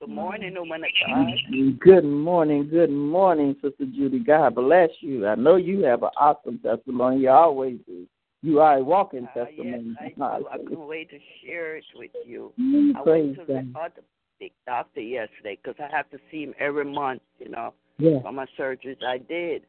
[0.00, 4.18] Good morning, woman of Good morning, good morning, Sister Judy.
[4.18, 5.28] God bless you.
[5.28, 7.20] I know you have an awesome testimony.
[7.20, 8.01] You always do.
[8.42, 9.96] You are a walking uh, testimony.
[10.00, 10.40] Yes, I.
[10.52, 12.52] I couldn't wait to share it with you.
[12.60, 16.84] Mm, I went to the orthopedic doctor yesterday because I have to see him every
[16.84, 18.20] month, you know, yeah.
[18.22, 19.62] for my surgeries I did.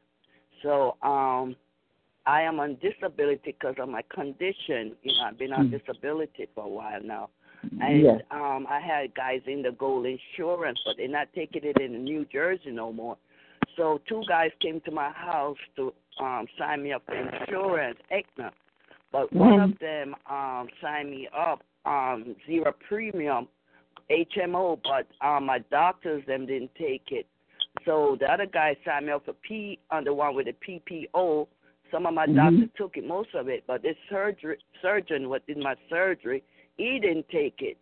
[0.63, 1.55] So um,
[2.25, 4.95] I am on disability because of my condition.
[5.03, 5.79] You know, I've been on mm.
[5.79, 7.29] disability for a while now.
[7.79, 8.17] And yeah.
[8.31, 12.25] um, I had guys in the gold insurance, but they're not taking it in New
[12.25, 13.17] Jersey no more.
[13.77, 18.51] So two guys came to my house to um, sign me up for insurance, Aetna.
[19.11, 19.39] But mm-hmm.
[19.39, 23.47] one of them um, signed me up um, zero premium
[24.09, 27.27] HMO, but um, my doctors them didn't take it.
[27.85, 30.53] So the other guy signed me up for P on the one with the
[31.13, 31.47] PPO.
[31.91, 32.35] Some of my mm-hmm.
[32.35, 36.43] doctors took it, most of it, but this surgery surgeon what did my surgery,
[36.77, 37.77] he didn't take it.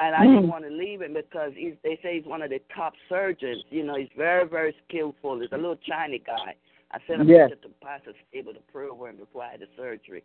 [0.00, 0.34] And I mm-hmm.
[0.34, 3.62] didn't want to leave him because he's, they say he's one of the top surgeons.
[3.70, 5.40] You know, he's very, very skillful.
[5.40, 6.54] He's a little Chinese guy.
[6.92, 7.50] I sent him yes.
[7.50, 10.22] to Pastor Staples to program before I had the surgery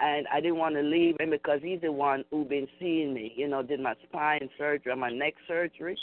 [0.00, 3.32] and I didn't want to leave him because he's the one who been seeing me.
[3.36, 5.98] You know, did my spine surgery, my neck surgery.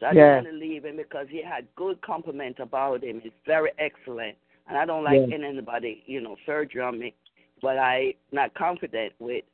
[0.00, 3.20] So I didn't want to leave him because he had good compliments about him.
[3.22, 4.36] He's very excellent,
[4.68, 5.36] and I don't like yeah.
[5.36, 7.14] anybody, you know, surgery on me,
[7.62, 9.44] but I not confident with.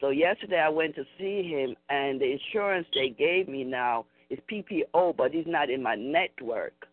[0.00, 4.40] So yesterday I went to see him, and the insurance they gave me now is
[4.50, 6.88] PPO, but he's not in my network.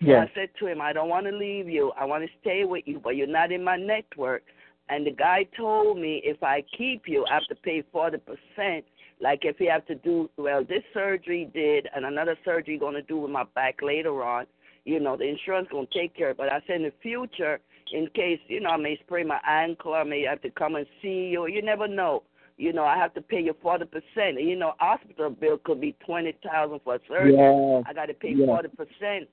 [0.00, 0.22] So yeah.
[0.22, 1.92] I said to him, I don't want to leave you.
[1.98, 4.42] I want to stay with you, but you're not in my network.
[4.88, 8.82] And the guy told me if I keep you, I have to pay 40%.
[9.20, 13.02] Like if you have to do, well, this surgery did and another surgery going to
[13.02, 14.46] do with my back later on,
[14.84, 16.38] you know, the insurance going to take care of it.
[16.38, 17.60] But I said in the future,
[17.92, 20.86] in case you know I may sprain my ankle, I may have to come and
[21.02, 21.46] see you.
[21.46, 22.22] You never know.
[22.56, 24.40] You know, I have to pay you forty percent.
[24.40, 27.34] You know, hospital bill could be twenty thousand for a surgery.
[27.36, 27.84] Yes.
[27.86, 29.28] I got to pay forty percent.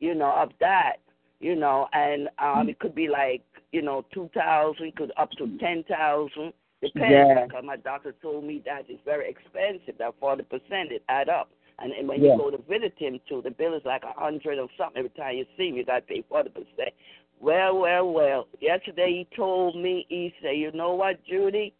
[0.00, 0.96] You know, of that.
[1.40, 5.46] You know, and um, it could be like you know two thousand, could up to
[5.58, 6.52] ten thousand.
[6.82, 7.10] Depends.
[7.12, 7.44] Yeah.
[7.46, 9.98] Because my doctor told me that it's very expensive.
[9.98, 11.50] That forty percent it add up.
[11.80, 12.32] And, and when Yeah.
[12.32, 15.10] you go to visit him too, the bill is like a hundred or something every
[15.10, 15.76] time you see him.
[15.76, 16.90] You got to pay forty percent.
[17.40, 18.48] Well, well, well.
[18.60, 21.72] Yesterday he told me, he said, you know what, Judy,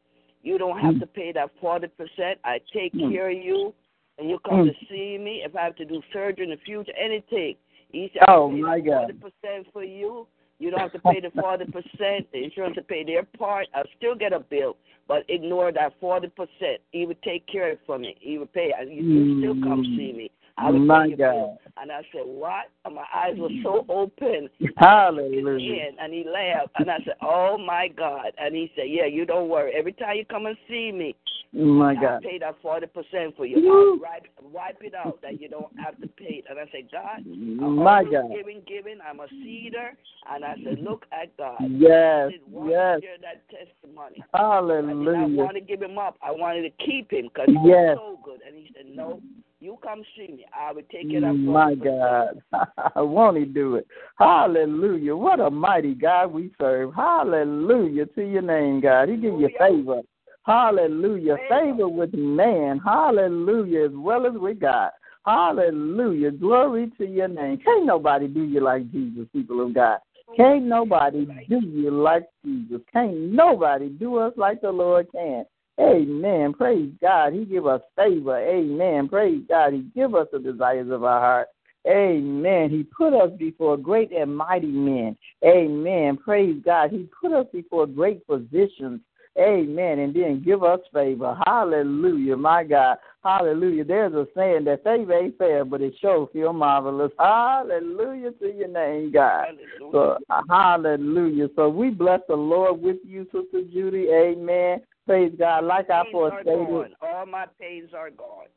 [0.42, 1.00] you don't have Mm.
[1.00, 2.38] to pay that forty percent.
[2.44, 3.10] I take Mm.
[3.12, 3.74] care of you,
[4.18, 4.78] and you come Mm.
[4.78, 5.42] to see me.
[5.44, 7.56] If I have to do surgery in the future, anything.
[7.90, 9.06] He said, Oh, my God.
[9.06, 10.26] forty percent for you.
[10.58, 12.26] You don't have to pay the forty percent.
[12.32, 13.66] The insurance will pay their part.
[13.74, 16.80] I'll still get a bill, but ignore that forty percent.
[16.90, 18.16] He would take care of it for me.
[18.20, 18.72] He would pay.
[18.86, 19.96] You you still come hmm.
[19.96, 20.30] see me.
[20.58, 21.56] I would My God.
[21.80, 22.66] And I said, What?
[22.84, 23.90] And my eyes were so mm.
[23.90, 24.48] open.
[24.76, 25.90] Hallelujah.
[26.00, 26.72] And he laughed.
[26.78, 28.32] And I said, Oh my God.
[28.38, 29.72] And he said, Yeah, you don't worry.
[29.78, 31.14] Every time you come and see me,
[31.52, 32.22] My I'll God.
[32.22, 34.00] pay that forty percent for you.
[34.02, 36.44] Wipe, wipe it out that you don't have to pay it.
[36.50, 38.30] And I said, God, I'm mm, My always God.
[38.34, 38.98] giving, giving.
[39.08, 39.96] I'm a cedar.
[40.30, 41.58] And I said, Look at God.
[41.60, 43.00] Yes, yes.
[43.00, 44.24] share that testimony.
[44.34, 45.18] Hallelujah.
[45.18, 46.16] I did not want to give him up.
[46.20, 47.96] I wanted to keep him because he Yes.
[47.96, 48.40] was so good.
[48.46, 49.22] And he said, No,
[49.60, 50.46] you come see me.
[50.56, 51.34] I will take it up.
[51.34, 52.42] My God.
[52.96, 53.86] Won't he do it?
[54.18, 55.16] Hallelujah.
[55.16, 56.94] What a mighty God we serve.
[56.94, 59.08] Hallelujah to your name, God.
[59.08, 60.02] He give you favor.
[60.44, 61.36] Hallelujah.
[61.48, 62.80] Favor with man.
[62.84, 63.86] Hallelujah.
[63.86, 64.90] As well as with God.
[65.26, 66.30] Hallelujah.
[66.30, 67.58] Glory to your name.
[67.58, 69.98] Can't nobody do you like Jesus, people of God.
[70.36, 72.80] Can't nobody do you like Jesus.
[72.92, 75.44] Can't nobody do us like the Lord can.
[75.80, 76.52] Amen.
[76.54, 77.32] Praise God.
[77.32, 78.38] He give us favor.
[78.38, 79.08] Amen.
[79.08, 79.72] Praise God.
[79.72, 81.48] He give us the desires of our heart.
[81.86, 82.70] Amen.
[82.70, 85.16] He put us before great and mighty men.
[85.44, 86.16] Amen.
[86.16, 86.90] Praise God.
[86.90, 89.00] He put us before great positions.
[89.38, 90.00] Amen.
[90.00, 91.38] And then give us favor.
[91.46, 92.36] Hallelujah.
[92.36, 92.98] My God.
[93.22, 93.84] Hallelujah.
[93.84, 97.12] There's a saying that favor ain't fair, but it sure feel marvelous.
[97.18, 99.46] Hallelujah to your name, God.
[99.92, 101.48] So, hallelujah.
[101.54, 104.08] So we bless the Lord with you, Sister Judy.
[104.08, 104.80] Amen.
[105.08, 105.64] Praise God.
[105.64, 106.92] Like I forestated.
[107.00, 108.48] All my pains are gone.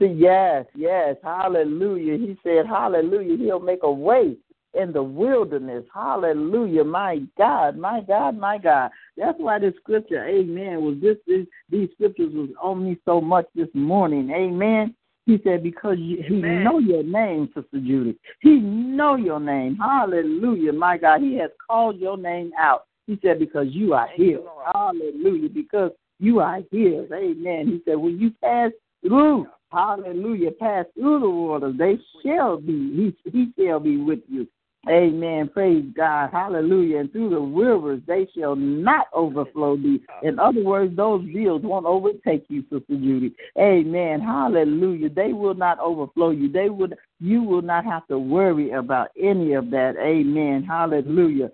[0.00, 2.18] See, yes, yes, hallelujah.
[2.18, 3.36] He said, hallelujah.
[3.36, 4.36] He'll make a way
[4.74, 5.84] in the wilderness.
[5.94, 6.82] Hallelujah.
[6.82, 8.90] My God, my God, my God.
[9.16, 13.46] That's why this scripture, amen, was this, this these scriptures was on me so much
[13.54, 14.30] this morning.
[14.30, 14.96] Amen.
[15.26, 18.18] He said, because you, he know your name, Sister Judy.
[18.40, 19.76] He know your name.
[19.76, 21.20] Hallelujah, my God.
[21.20, 22.86] He has called your name out.
[23.06, 24.40] He said, because you are here.
[24.74, 25.48] Hallelujah.
[25.48, 27.06] Because you are here.
[27.12, 27.66] Amen.
[27.66, 28.70] He said, when you pass
[29.06, 34.46] through, hallelujah, pass through the waters, they shall be, he, he shall be with you.
[34.88, 35.48] Amen.
[35.48, 36.30] Praise God.
[36.32, 36.98] Hallelujah.
[36.98, 40.02] And through the rivers, they shall not overflow thee.
[40.24, 43.32] In other words, those bills won't overtake you, Sister Judy.
[43.56, 44.20] Amen.
[44.20, 45.08] Hallelujah.
[45.08, 46.50] They will not overflow you.
[46.50, 49.94] They would you will not have to worry about any of that.
[50.00, 50.64] Amen.
[50.64, 51.52] Hallelujah.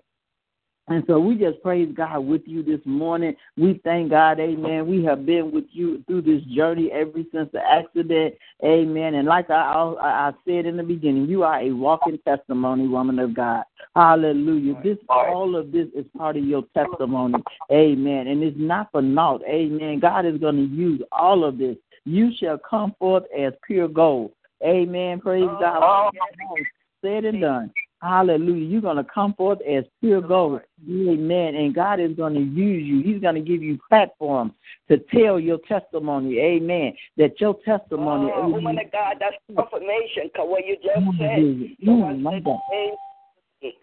[0.89, 3.35] And so we just praise God with you this morning.
[3.55, 4.87] We thank God, amen.
[4.87, 9.13] We have been with you through this journey ever since the accident, amen.
[9.13, 13.19] And like I, I, I said in the beginning, you are a walking testimony, woman
[13.19, 13.65] of God.
[13.95, 14.81] Hallelujah.
[14.83, 17.35] This all of this is part of your testimony,
[17.71, 18.27] amen.
[18.27, 19.99] And it's not for naught, amen.
[19.99, 21.77] God is going to use all of this.
[22.05, 24.31] You shall come forth as pure gold,
[24.65, 25.19] amen.
[25.19, 26.11] Praise oh, God.
[26.11, 26.55] Oh.
[27.01, 27.71] Said and done.
[28.01, 28.65] Hallelujah.
[28.65, 30.61] You're going to come forth as pure gold.
[30.89, 31.55] Amen.
[31.55, 33.03] And God is going to use you.
[33.03, 34.53] He's going to give you platforms
[34.89, 36.39] to tell your testimony.
[36.39, 36.93] Amen.
[37.17, 38.31] That your testimony.
[38.33, 41.39] Oh, woman of God, that's confirmation because what you just said.
[41.39, 42.53] Mm, someone my said God.
[42.53, 43.73] the same thing.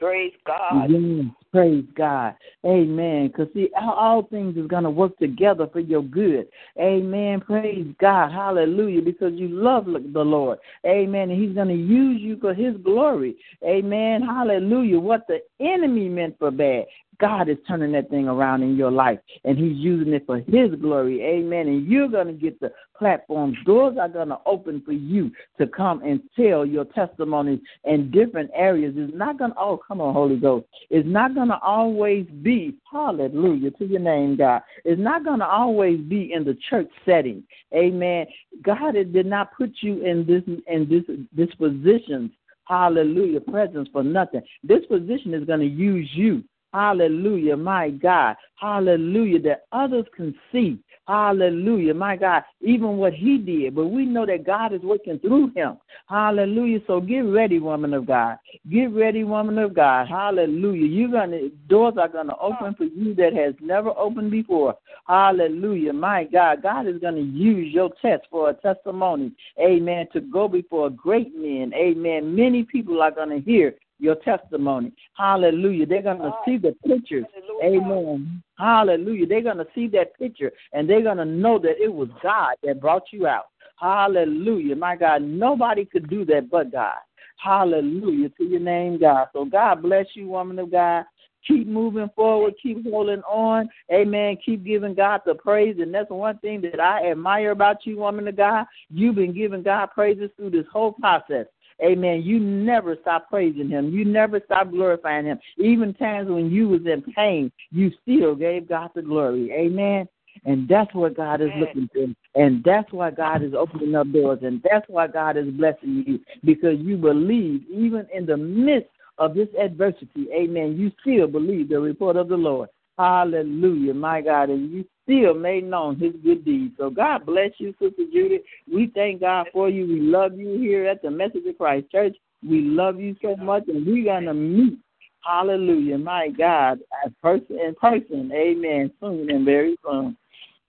[0.00, 0.90] Praise God.
[0.90, 2.34] Yes, praise God.
[2.64, 3.28] Amen.
[3.28, 6.48] Because, see, all, things is going to work together for your good.
[6.78, 7.42] Amen.
[7.42, 8.32] Praise God.
[8.32, 9.02] Hallelujah.
[9.02, 10.58] Because you love the Lord.
[10.86, 11.28] Amen.
[11.30, 13.36] And He's going to use you for His glory.
[13.62, 14.22] Amen.
[14.22, 14.98] Hallelujah.
[14.98, 16.86] What the enemy meant for bad,
[17.20, 20.74] God is turning that thing around in your life, and He's using it for His
[20.80, 21.22] glory.
[21.22, 21.68] Amen.
[21.68, 23.56] And you're going to get the platforms.
[23.64, 28.50] Doors are going to open for you to come and tell your testimonies in different
[28.54, 28.94] areas.
[28.96, 30.66] It's not going to, oh, come on, Holy Ghost.
[30.88, 34.62] It's not going to always be, hallelujah, to your name, God.
[34.84, 37.44] It's not going to always be in the church setting.
[37.74, 38.26] Amen.
[38.62, 42.32] God did not put you in this in this this position
[42.70, 44.40] hallelujah, presence for nothing.
[44.62, 46.44] This position is going to use you.
[46.72, 48.36] Hallelujah, my God.
[48.56, 50.78] Hallelujah, that others can see.
[51.10, 51.92] Hallelujah.
[51.92, 55.76] My God, even what he did, but we know that God is working through him.
[56.08, 56.78] Hallelujah.
[56.86, 58.36] So get ready, woman of God.
[58.70, 60.06] Get ready, woman of God.
[60.06, 60.86] Hallelujah.
[60.86, 64.76] You're gonna doors are gonna open for you that has never opened before.
[65.08, 65.92] Hallelujah.
[65.92, 69.32] My God, God is gonna use your test for a testimony.
[69.58, 70.06] Amen.
[70.12, 71.72] To go before great men.
[71.74, 72.36] Amen.
[72.36, 74.92] Many people are gonna hear your testimony.
[75.16, 75.86] Hallelujah.
[75.86, 77.24] They're going to see the pictures.
[77.62, 78.42] Amen.
[78.58, 79.26] Hallelujah.
[79.26, 82.56] They're going to see that picture and they're going to know that it was God
[82.62, 83.46] that brought you out.
[83.76, 84.76] Hallelujah.
[84.76, 86.96] My God, nobody could do that but God.
[87.36, 89.28] Hallelujah to your name, God.
[89.32, 91.04] So God bless you, woman of God.
[91.46, 92.54] Keep moving forward.
[92.62, 93.68] Keep holding on.
[93.90, 94.36] Amen.
[94.44, 95.76] Keep giving God the praise.
[95.80, 98.66] And that's one thing that I admire about you, woman of God.
[98.90, 101.46] You've been giving God praises through this whole process.
[101.82, 102.22] Amen.
[102.22, 103.90] You never stop praising him.
[103.90, 105.38] You never stop glorifying him.
[105.58, 109.50] Even times when you was in pain, you still gave God the glory.
[109.52, 110.08] Amen.
[110.44, 112.06] And that's what God is looking for.
[112.40, 114.38] And that's why God is opening up doors.
[114.42, 119.34] And that's why God is blessing you because you believe, even in the midst of
[119.34, 122.68] this adversity, amen, you still believe the report of the Lord.
[123.00, 124.50] Hallelujah, my God.
[124.50, 126.74] And you still made known his good deeds.
[126.76, 128.40] So God bless you, Sister Judy.
[128.70, 129.86] We thank God for you.
[129.86, 132.14] We love you here at the Message of Christ Church.
[132.46, 134.78] We love you so much, and we're going to meet,
[135.26, 140.14] hallelujah, my God, as person in person, amen, soon and very soon.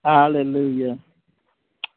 [0.06, 0.98] Hallelujah.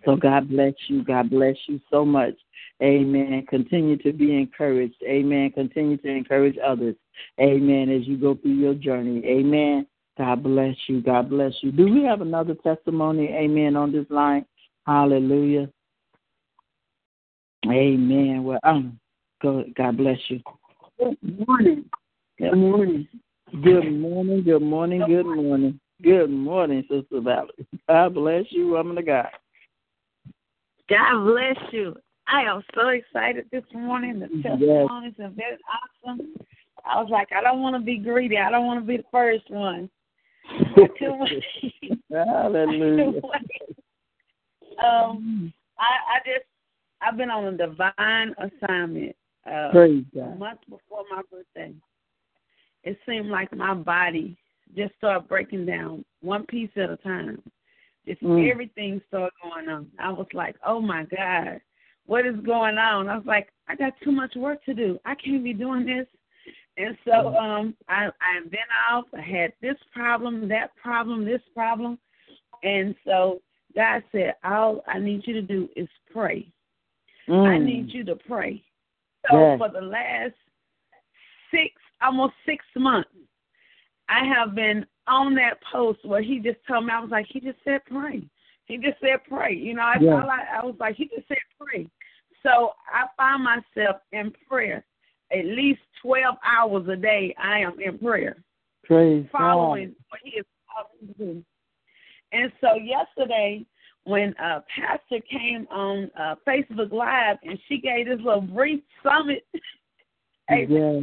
[0.04, 1.04] So God bless you.
[1.04, 2.34] God bless you so much.
[2.82, 3.46] Amen.
[3.48, 5.00] Continue to be encouraged.
[5.04, 5.52] Amen.
[5.52, 6.96] Continue to encourage others.
[7.40, 7.88] Amen.
[7.88, 9.24] As you go through your journey.
[9.24, 9.86] Amen.
[10.16, 11.00] God bless you.
[11.02, 11.72] God bless you.
[11.72, 13.28] Do we have another testimony?
[13.28, 13.76] Amen.
[13.76, 14.44] On this line.
[14.86, 15.68] Hallelujah.
[17.66, 18.44] Amen.
[18.44, 18.98] Well, um.
[19.42, 20.40] God bless you.
[20.98, 21.84] Good morning.
[22.38, 23.08] Good morning.
[23.62, 24.42] Good morning.
[24.42, 25.02] Good morning.
[25.06, 25.80] Good morning.
[26.02, 27.66] Good morning, Sister Valerie.
[27.88, 29.28] God bless you, woman of God.
[30.88, 31.94] God bless you.
[32.26, 34.20] I am so excited this morning.
[34.20, 35.26] The testimonies yes.
[35.26, 35.58] are very
[36.06, 36.34] awesome.
[36.86, 38.38] I was like, I don't want to be greedy.
[38.38, 39.90] I don't want to be the first one.
[42.10, 43.20] Hallelujah.
[44.84, 46.46] um, I, I just
[47.00, 49.16] I've been on a divine assignment.
[49.46, 50.32] Uh, Praise God.
[50.32, 51.74] A month before my birthday,
[52.82, 54.36] it seemed like my body
[54.76, 57.42] just started breaking down one piece at a time.
[58.06, 58.50] Just mm.
[58.50, 59.86] everything started going on.
[59.98, 61.60] I was like, oh my God,
[62.06, 63.08] what is going on?
[63.08, 64.98] I was like, I got too much work to do.
[65.04, 66.06] I can't be doing this.
[66.76, 67.40] And so mm.
[67.40, 68.60] um I I've been
[68.90, 69.04] off.
[69.16, 71.98] I had this problem, that problem, this problem.
[72.62, 73.40] And so
[73.74, 76.48] God said, All I need you to do is pray.
[77.28, 77.46] Mm.
[77.46, 78.62] I need you to pray.
[79.30, 79.58] So yes.
[79.58, 80.34] for the last
[81.50, 81.72] six
[82.02, 83.08] almost six months,
[84.08, 87.40] I have been on that post where he just told me I was like, he
[87.40, 88.22] just said pray.
[88.66, 89.54] He just said pray.
[89.54, 90.16] You know, I yeah.
[90.16, 91.88] felt like I was like, he just said pray.
[92.42, 94.84] So I find myself in prayer
[95.32, 97.34] at least 12 hours a day.
[97.42, 98.36] I am in prayer.
[98.84, 99.94] Praise following God.
[100.10, 101.44] what he is talking
[102.32, 103.64] And so yesterday,
[104.04, 109.46] when uh Pastor came on uh Facebook Live and she gave this little brief summit,
[110.50, 111.00] yeah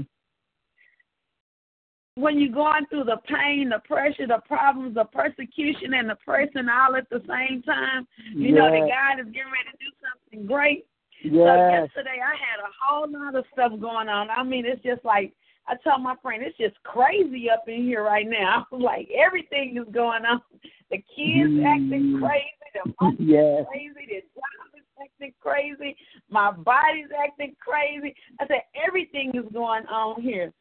[2.16, 6.68] when you're going through the pain, the pressure, the problems, the persecution, and the pressing
[6.70, 8.56] all at the same time, you yes.
[8.56, 10.86] know that God is getting ready to do something great.
[11.24, 11.34] Yes.
[11.34, 14.30] So yesterday I had a whole lot of stuff going on.
[14.30, 15.34] I mean, it's just like
[15.68, 18.68] I told my friend, it's just crazy up in here right now.
[18.72, 20.42] I was like, everything is going on.
[20.90, 21.66] The kids mm.
[21.66, 23.66] acting crazy, the yes.
[23.70, 25.96] crazy, the job is acting crazy,
[26.30, 28.16] my body's acting crazy.
[28.40, 30.52] I said, everything is going on here.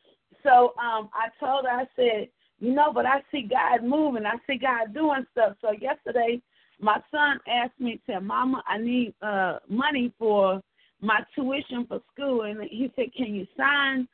[0.42, 2.28] So um, I told her, I said,
[2.60, 4.26] you know, but I see God moving.
[4.26, 5.56] I see God doing stuff.
[5.60, 6.40] So yesterday,
[6.80, 10.60] my son asked me, said, Mama, I need uh, money for
[11.00, 12.42] my tuition for school.
[12.42, 14.08] And he said, Can you sign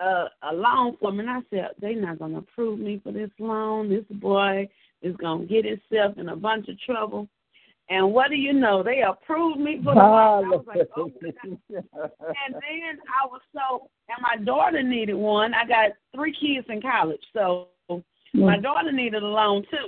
[0.00, 1.20] uh, a loan for me?
[1.20, 3.88] And I said, They're not going to approve me for this loan.
[3.88, 4.68] This boy
[5.02, 7.28] is going to get himself in a bunch of trouble.
[7.88, 8.82] And what do you know?
[8.82, 10.44] They approved me for the loan.
[10.44, 15.54] I was like, oh and then I was so, and my daughter needed one.
[15.54, 17.68] I got three kids in college, so
[18.32, 19.86] my daughter needed a loan too.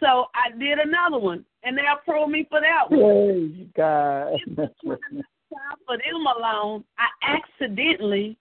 [0.00, 3.00] So I did another one, and they approved me for that one.
[3.00, 4.36] Praise God.
[5.86, 6.84] for them alone.
[6.98, 8.36] I accidentally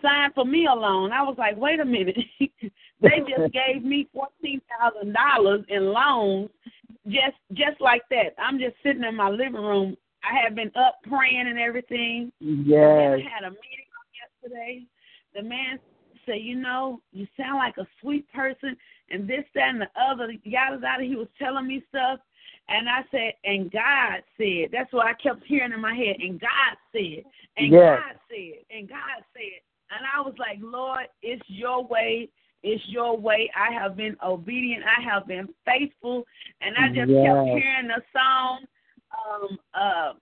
[0.00, 1.12] signed for me alone.
[1.12, 2.18] I was like, wait a minute.
[2.40, 6.50] they just gave me fourteen thousand dollars in loans
[7.06, 8.34] just just like that.
[8.38, 9.96] I'm just sitting in my living room.
[10.22, 12.30] I have been up praying and everything.
[12.40, 13.18] Yes.
[13.18, 13.90] I had a meeting
[14.42, 14.84] yesterday.
[15.34, 15.78] The man
[16.26, 18.76] said, you know, you sound like a sweet person
[19.10, 21.04] and this, that, and the other, yada, yada.
[21.04, 22.20] He was telling me stuff.
[22.68, 26.40] And I said, and God said, that's what I kept hearing in my head, and
[26.40, 27.24] God said,
[27.56, 28.00] and Yes.
[28.00, 29.60] God said, and God said.
[29.90, 32.30] And I was like, Lord, it's your way.
[32.62, 33.50] It's your way.
[33.56, 34.84] I have been obedient.
[34.84, 36.24] I have been faithful.
[36.60, 38.60] And I just kept hearing the song,
[39.12, 40.12] um, uh,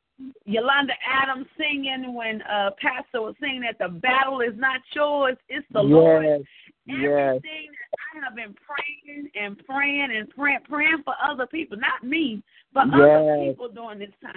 [0.45, 5.67] Yolanda Adams singing when uh Pastor was singing that the battle is not yours, it's
[5.73, 6.25] the Lord.
[6.25, 6.41] Yes.
[6.87, 6.97] Yes.
[6.97, 12.03] Everything that I have been praying and praying and praying, praying for other people, not
[12.03, 12.43] me,
[12.73, 14.35] but other people during this time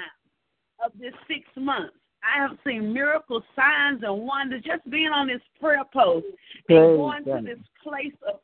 [0.84, 1.95] of this six months.
[2.23, 6.25] I have seen miracles, signs, and wonders just being on this prayer post
[6.67, 7.39] Praise and going God.
[7.39, 8.39] to this place of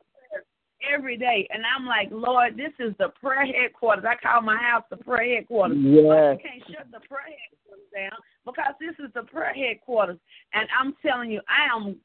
[0.82, 1.48] every day.
[1.52, 4.06] And I'm like, Lord, this is the prayer headquarters.
[4.08, 5.78] I call my house the prayer headquarters.
[5.78, 6.40] But Yes.
[6.42, 10.18] you can't shut the prayer headquarters down because this is the prayer headquarters.
[10.54, 12.00] And I'm telling you, I am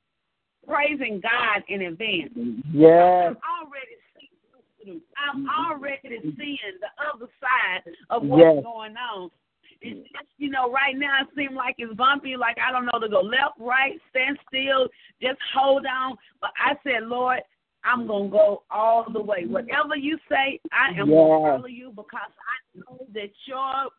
[0.67, 2.33] praising God in advance.
[2.73, 3.29] Yes.
[3.29, 5.73] I'm already seeing I'm mm-hmm.
[5.73, 8.63] already seeing the other side of what's Yes.
[8.63, 9.31] going on.
[9.81, 12.99] It's just, you know, right now it seems like it's bumpy, like I don't know
[12.99, 14.89] to go left, right, stand still,
[15.21, 16.17] just hold on.
[16.41, 17.41] But I said, Lord,
[17.85, 19.45] I'm gonna go all the way.
[19.47, 21.17] Whatever you say, I am Yes.
[21.17, 23.91] gonna follow you because I know that your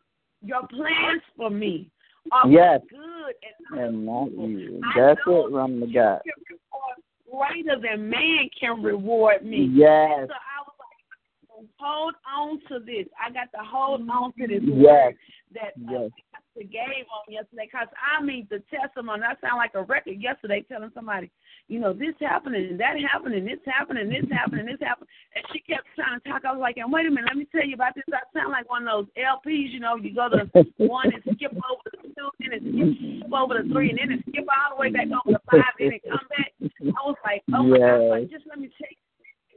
[0.42, 1.90] your plans for me
[2.32, 2.82] are Yes.
[2.90, 3.34] good
[3.70, 4.80] and And not you.
[4.84, 6.20] I That's it, to God.
[7.30, 9.64] greater than man can reward me.
[9.72, 10.28] Yes.
[10.28, 13.06] So I was like, hold on to this.
[13.20, 15.06] I got to hold on to this Yes.
[15.06, 15.16] word
[15.52, 16.10] that uh, Yes.
[16.56, 17.68] Pastor gave on yesterday.
[17.70, 21.30] Because I mean, the testimony, I sound like a record yesterday telling somebody,
[21.68, 25.08] you know, this happening, and that happening, this happening, this happening, this happening.
[25.34, 26.44] And she kept trying to talk.
[26.44, 28.04] I was like, and wait a minute, let me tell you about this.
[28.12, 30.48] I sound like one of those LPs, you know, you go to
[30.78, 34.24] one and skip over the two, then it skip over the three, and then it
[34.28, 36.52] skip all the way back over the five, then it come back.
[36.60, 38.98] I was like, oh my God, like, just let me take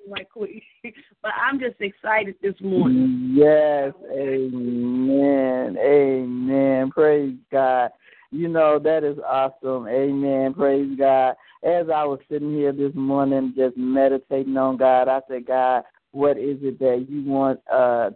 [0.07, 0.63] right quick.
[1.22, 3.34] but I'm just excited this morning.
[3.36, 6.91] Yes, amen, amen.
[6.91, 7.91] Praise God.
[8.32, 9.88] You know, that is awesome.
[9.88, 10.53] Amen.
[10.53, 11.36] Praise God.
[11.63, 16.38] As I was sitting here this morning just meditating on God, I said, God, what
[16.38, 18.11] is it that you want uh,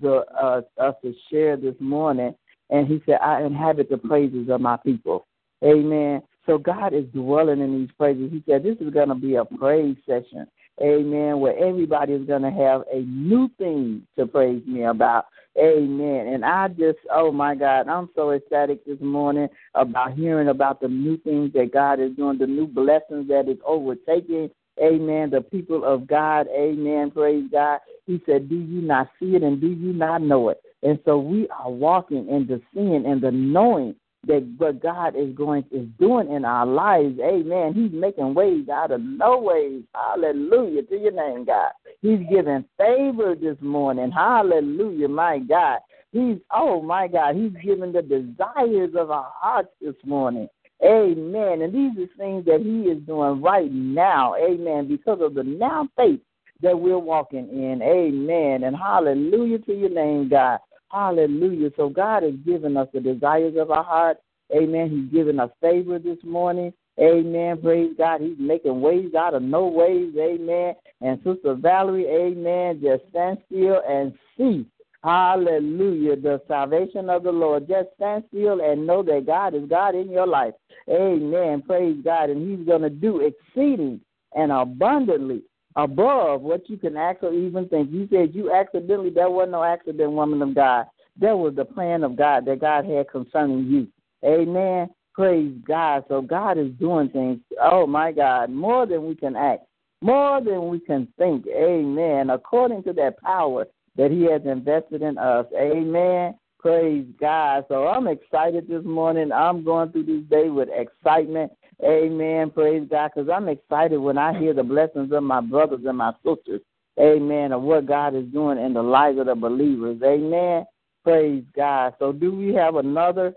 [0.00, 2.34] the, uh, us to share this morning?
[2.70, 5.26] And he said, I inhabit the praises of my people.
[5.64, 6.22] Amen.
[6.46, 8.30] So God is dwelling in these praises.
[8.30, 10.46] He said, this is going to be a praise session.
[10.82, 11.40] Amen.
[11.40, 15.26] Where everybody is going to have a new thing to praise me about.
[15.58, 16.28] Amen.
[16.28, 20.88] And I just, oh my God, I'm so ecstatic this morning about hearing about the
[20.88, 24.50] new things that God is doing, the new blessings that is overtaking.
[24.82, 25.28] Amen.
[25.30, 26.46] The people of God.
[26.48, 27.10] Amen.
[27.10, 27.80] Praise God.
[28.06, 30.62] He said, Do you not see it and do you not know it?
[30.82, 33.94] And so we are walking in the seeing and the knowing
[34.26, 37.18] that what God is going is doing in our lives.
[37.20, 37.72] Amen.
[37.74, 39.82] He's making ways out of no ways.
[39.94, 41.72] Hallelujah to your name, God.
[42.02, 44.10] He's giving favor this morning.
[44.10, 45.80] Hallelujah, my God.
[46.12, 50.48] He's oh my God, he's giving the desires of our hearts this morning.
[50.84, 51.62] Amen.
[51.62, 54.34] And these are things that he is doing right now.
[54.36, 54.88] Amen.
[54.88, 56.20] Because of the now faith
[56.62, 57.82] that we're walking in.
[57.82, 58.64] Amen.
[58.64, 60.58] And hallelujah to your name, God.
[60.90, 61.70] Hallelujah.
[61.76, 64.18] So God has given us the desires of our heart.
[64.54, 64.90] Amen.
[64.90, 66.72] He's given us favor this morning.
[66.98, 67.58] Amen.
[67.62, 68.20] Praise God.
[68.20, 70.12] He's making ways out of no ways.
[70.18, 70.74] Amen.
[71.00, 72.80] And Sister Valerie, amen.
[72.82, 74.66] Just stand still and see.
[75.02, 76.16] Hallelujah.
[76.16, 77.68] The salvation of the Lord.
[77.68, 80.54] Just stand still and know that God is God in your life.
[80.90, 81.62] Amen.
[81.62, 82.30] Praise God.
[82.30, 84.00] And He's going to do exceeding
[84.34, 85.42] and abundantly
[85.76, 87.90] above what you can actually even think.
[87.90, 90.86] You said you accidentally, there was no accident, woman of God.
[91.20, 93.88] That was the plan of God that God had concerning you.
[94.24, 94.88] Amen.
[95.14, 96.04] Praise God.
[96.08, 99.64] So God is doing things, oh my God, more than we can act,
[100.00, 101.46] more than we can think.
[101.48, 102.30] Amen.
[102.30, 103.66] According to that power
[103.96, 105.46] that He has invested in us.
[105.58, 106.34] Amen.
[106.58, 107.64] Praise God.
[107.68, 109.32] So I'm excited this morning.
[109.32, 111.52] I'm going through this day with excitement.
[111.84, 112.50] Amen.
[112.50, 113.10] Praise God.
[113.14, 116.60] Because I'm excited when I hear the blessings of my brothers and my sisters.
[116.98, 117.52] Amen.
[117.52, 120.00] Of what God is doing in the lives of the believers.
[120.02, 120.64] Amen.
[121.04, 121.94] Praise God.
[121.98, 123.32] So do we have another?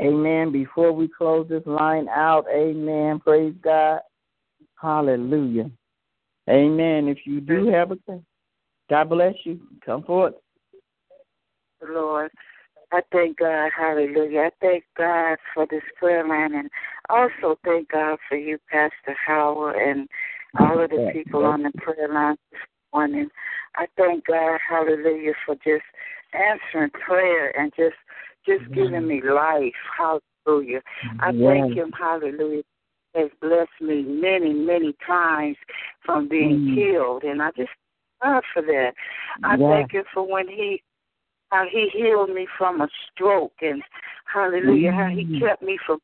[0.00, 0.50] Amen.
[0.50, 3.20] Before we close this line out, amen.
[3.20, 4.00] Praise God.
[4.80, 5.70] Hallelujah.
[6.48, 7.08] Amen.
[7.08, 8.24] If you do have a thing.
[8.90, 9.60] God bless you.
[9.84, 10.34] Come forth.
[11.86, 12.30] Lord.
[12.94, 14.40] I thank God, hallelujah.
[14.40, 16.70] I thank God for this prayer line and
[17.10, 20.08] also thank God for you, Pastor Howard, and
[20.60, 22.60] all of the people on the prayer line this
[22.92, 23.28] morning.
[23.74, 25.82] I thank God, hallelujah, for just
[26.32, 27.96] answering prayer and just
[28.46, 29.72] just giving me life.
[29.98, 30.82] Hallelujah.
[31.18, 32.62] I thank him, hallelujah.
[33.16, 35.56] Has blessed me many, many times
[36.04, 36.74] from being mm.
[36.74, 37.24] killed.
[37.24, 37.70] And I just
[38.22, 38.94] God for that.
[39.42, 39.68] I Yeah.
[39.68, 40.82] thank Him for when He
[41.54, 43.82] how He healed me from a stroke and
[44.32, 45.40] Hallelujah, how He Mm.
[45.40, 45.98] kept me from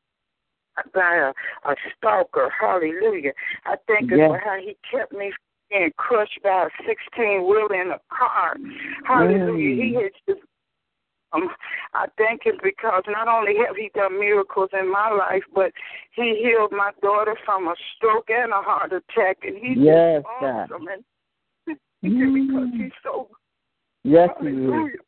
[0.93, 1.33] by a,
[1.69, 2.49] a stalker.
[2.49, 3.33] Hallelujah.
[3.65, 4.27] I think Yeah.
[4.27, 5.37] for how He kept me from
[5.69, 8.55] being crushed by a sixteen wheeler in a car.
[9.05, 9.75] Hallelujah.
[9.83, 10.03] He Mm.
[10.03, 10.41] has just
[11.33, 11.49] um,
[11.93, 15.71] I thank him because not only have he done miracles in my life, but
[16.13, 20.71] he healed my daughter from a stroke and a heart attack, and he's Yes, God.
[20.71, 20.87] awesome.
[20.89, 21.03] And
[22.01, 22.83] him because Mm.
[22.83, 23.29] he's so
[24.03, 24.99] Yes, he is.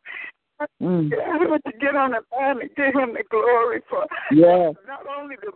[0.82, 1.12] Mm.
[1.14, 4.76] I want to get on the line and give him the glory for Yes.
[4.88, 5.52] not only the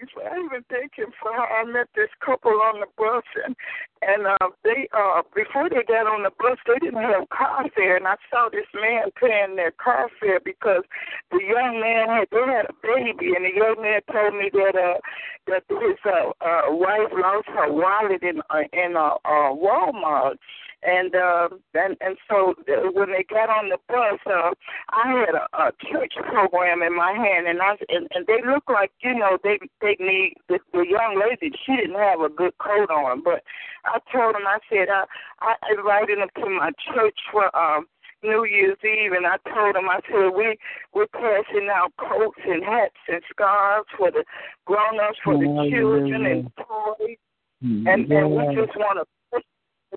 [0.00, 3.54] I even thank him for how I met this couple on the bus and
[4.00, 7.96] and uh they uh before they got on the bus they didn't have car fare
[7.96, 10.84] and I saw this man paying their car fare because
[11.30, 14.76] the young man had they had a baby and the young man told me that
[14.76, 14.98] uh
[15.46, 20.36] that his uh, uh wife lost her wallet in uh, in uh, uh Walmart
[20.82, 22.54] and uh, and and so
[22.92, 24.50] when they got on the bus, uh,
[24.90, 28.70] I had a, a church program in my hand, and I and, and they looked
[28.70, 31.54] like you know they they need the, the young lady.
[31.66, 33.42] She didn't have a good coat on, but
[33.84, 35.04] I told them I said I
[35.40, 37.86] I invited them to my church for um.
[38.22, 40.58] New Year's Eve, and I told them, I said, we
[40.92, 44.24] we're passing out coats and hats and scarves for the
[44.66, 47.16] grown-ups, for the children, and toys,
[47.62, 49.06] and and we just want to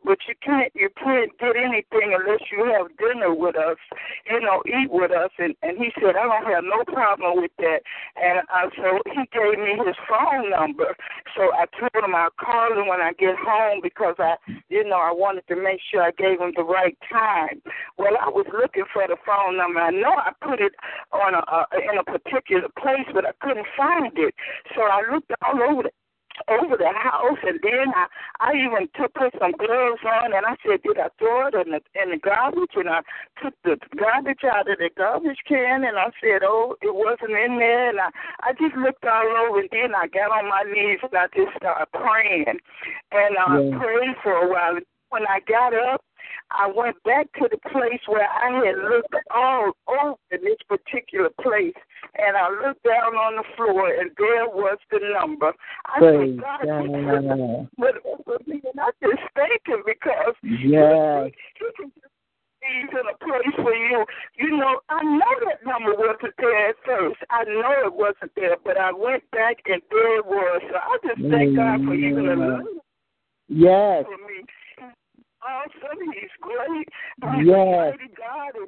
[0.01, 3.77] but you can't you can't get anything unless you have dinner with us,
[4.29, 5.29] you know, eat with us.
[5.37, 7.81] And and he said I don't have no problem with that.
[8.17, 10.95] And I so he gave me his phone number.
[11.37, 14.35] So I told him I'll call him when I get home because I
[14.69, 17.61] you know I wanted to make sure I gave him the right time.
[17.97, 19.79] Well, I was looking for the phone number.
[19.79, 20.73] I know I put it
[21.11, 24.33] on a uh, in a particular place, but I couldn't find it.
[24.75, 25.91] So I looked all over the
[26.47, 28.07] over the house, and then I
[28.39, 31.71] I even took put some gloves on, and I said, did I throw it in
[31.71, 32.73] the in the garbage?
[32.75, 33.01] And I
[33.41, 37.57] took the garbage out of the garbage can, and I said, oh, it wasn't in
[37.59, 38.09] there, and I
[38.41, 41.55] I just looked all over, and then I got on my knees and I just
[41.57, 42.45] started praying,
[43.11, 43.77] and I Yeah.
[43.77, 44.79] prayed for a while.
[45.09, 46.03] When I got up,
[46.51, 51.75] I went back to the place where I had looked all over this particular place,
[52.15, 55.53] and I looked down on the floor, and there was the number.
[55.85, 57.69] I Praise said, God, God.
[57.77, 61.31] but for me, and I just thank him because Yes.
[61.55, 61.91] he can
[62.63, 64.05] in a place for you.
[64.37, 67.19] You know, I know that number wasn't there at first.
[67.29, 70.61] I know it wasn't there, but I went back and there it was.
[70.69, 72.83] So I just thank God for even a little
[73.49, 74.05] Yes.
[74.05, 74.45] for me.
[75.43, 75.99] Awesome.
[76.13, 76.87] He's great.
[77.45, 77.93] Yes.
[77.93, 78.67] mighty God, and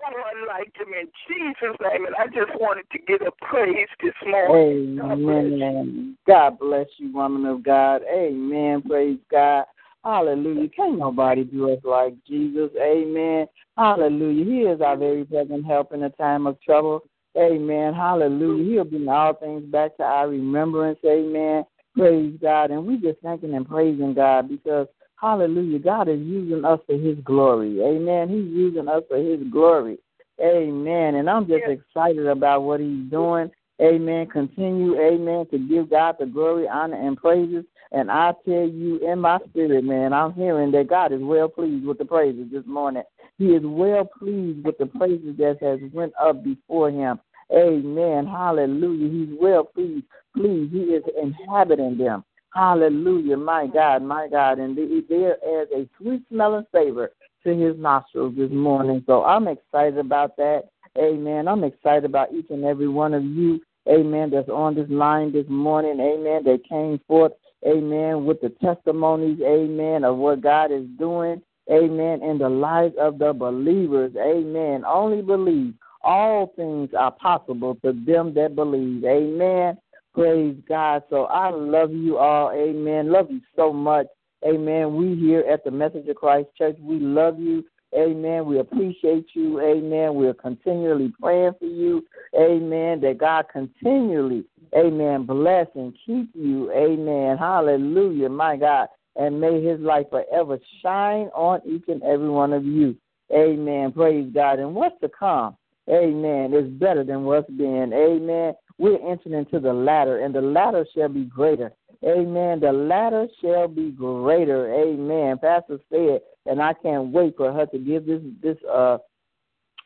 [0.00, 2.06] no one like him in Jesus' name.
[2.06, 4.96] And I just wanted to give a praise this morning.
[4.96, 5.44] God bless.
[5.44, 6.16] Amen.
[6.26, 8.02] God bless you, woman of God.
[8.12, 8.82] Amen.
[8.82, 9.64] Praise God.
[10.04, 10.68] Hallelujah.
[10.70, 12.70] Can't nobody do us like Jesus.
[12.80, 13.46] Amen.
[13.76, 14.44] Hallelujah.
[14.44, 17.02] He is our very present help in a time of trouble.
[17.36, 17.94] Amen.
[17.94, 18.64] Hallelujah.
[18.64, 20.98] He'll bring all things back to our remembrance.
[21.04, 21.64] Amen.
[21.96, 22.70] Praise God.
[22.70, 24.86] And we just thanking and praising God because,
[25.20, 27.80] hallelujah, God is using us for his glory.
[27.82, 28.28] Amen.
[28.28, 29.98] He's using us for his glory.
[30.40, 31.16] Amen.
[31.16, 33.50] And I'm just excited about what he's doing.
[33.80, 34.26] Amen.
[34.26, 37.64] Continue, amen, to give God the glory, honor, and praises.
[37.92, 41.86] And I tell you in my spirit, man, I'm hearing that God is well pleased
[41.86, 43.04] with the praises this morning.
[43.38, 47.20] He is well pleased with the praises that has went up before him.
[47.52, 48.26] Amen.
[48.26, 49.10] Hallelujah.
[49.10, 50.04] He's well pleased.
[50.36, 52.24] Please, he is inhabiting them.
[52.54, 53.36] Hallelujah.
[53.36, 54.58] My God, my God.
[54.58, 57.12] And they're as a sweet smelling savor
[57.44, 59.02] to his nostrils this morning.
[59.06, 60.70] So I'm excited about that.
[60.98, 61.46] Amen.
[61.46, 63.60] I'm excited about each and every one of you.
[63.88, 64.30] Amen.
[64.30, 66.00] That's on this line this morning.
[66.00, 66.42] Amen.
[66.44, 67.32] They came forth.
[67.66, 68.24] Amen.
[68.24, 69.40] With the testimonies.
[69.40, 70.04] Amen.
[70.04, 71.42] Of what God is doing.
[71.70, 72.22] Amen.
[72.22, 74.12] In the lives of the believers.
[74.16, 74.84] Amen.
[74.86, 75.74] Only believe.
[76.02, 79.04] All things are possible to them that believe.
[79.04, 79.76] Amen.
[80.14, 81.02] Praise God.
[81.10, 82.50] So I love you all.
[82.52, 83.12] Amen.
[83.12, 84.06] Love you so much.
[84.46, 84.94] Amen.
[84.94, 87.64] We here at the Message of Christ Church, we love you.
[87.96, 88.44] Amen.
[88.44, 89.60] We appreciate you.
[89.60, 90.14] Amen.
[90.14, 92.04] We're continually praying for you.
[92.38, 93.00] Amen.
[93.00, 94.44] That God continually,
[94.76, 96.70] amen, bless and keep you.
[96.72, 97.38] Amen.
[97.38, 98.28] Hallelujah.
[98.28, 98.88] My God.
[99.16, 102.94] And may his light forever shine on each and every one of you.
[103.32, 103.90] Amen.
[103.92, 104.58] Praise God.
[104.58, 105.56] And what's to come?
[105.90, 106.52] Amen.
[106.52, 107.92] Is better than what's been.
[107.92, 108.52] Amen.
[108.78, 111.72] We're entering into the latter, and the latter shall be greater.
[112.04, 112.60] Amen.
[112.60, 114.72] The latter shall be greater.
[114.72, 115.38] Amen.
[115.38, 118.98] Pastor said, and I can't wait for her to give this this uh